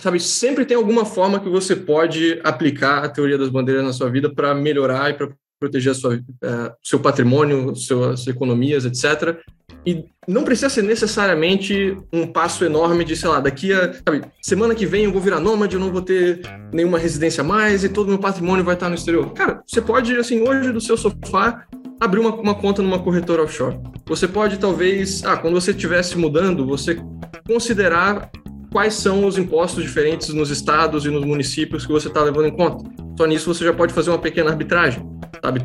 [0.00, 4.08] sabe, sempre tem alguma forma que você pode aplicar a teoria das bandeiras na sua
[4.08, 9.38] vida para melhorar e para proteger sua, é, seu patrimônio, suas economias, etc.
[9.86, 14.74] E não precisa ser necessariamente um passo enorme de, sei lá, daqui a sabe, semana
[14.74, 16.40] que vem eu vou virar nômade, eu não vou ter
[16.72, 19.32] nenhuma residência mais e todo meu patrimônio vai estar no exterior.
[19.34, 21.66] Cara, você pode, assim, hoje do seu sofá,
[22.00, 23.78] abrir uma, uma conta numa corretora offshore.
[24.06, 26.98] Você pode, talvez, ah, quando você estivesse mudando, você
[27.46, 28.30] considerar
[28.70, 32.56] quais são os impostos diferentes nos estados e nos municípios que você está levando em
[32.56, 32.84] conta.
[33.18, 35.04] Só nisso você já pode fazer uma pequena arbitragem,
[35.42, 35.60] sabe?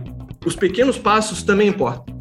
[0.45, 2.15] Os pequenos passos também importam.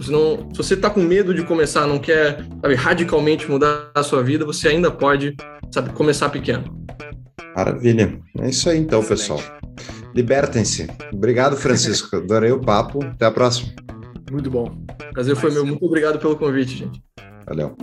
[0.00, 4.02] Se, não, se você está com medo de começar, não quer sabe, radicalmente mudar a
[4.02, 5.34] sua vida, você ainda pode
[5.70, 6.64] sabe, começar pequeno.
[7.54, 8.20] Maravilha.
[8.40, 9.40] É isso aí então, pessoal.
[10.14, 10.88] Libertem-se.
[11.12, 12.16] Obrigado, Francisco.
[12.16, 13.02] Adorei o papo.
[13.04, 13.72] Até a próxima.
[14.30, 14.70] Muito bom.
[15.12, 15.64] Prazer foi meu.
[15.64, 17.02] Muito obrigado pelo convite, gente.
[17.46, 17.74] Valeu.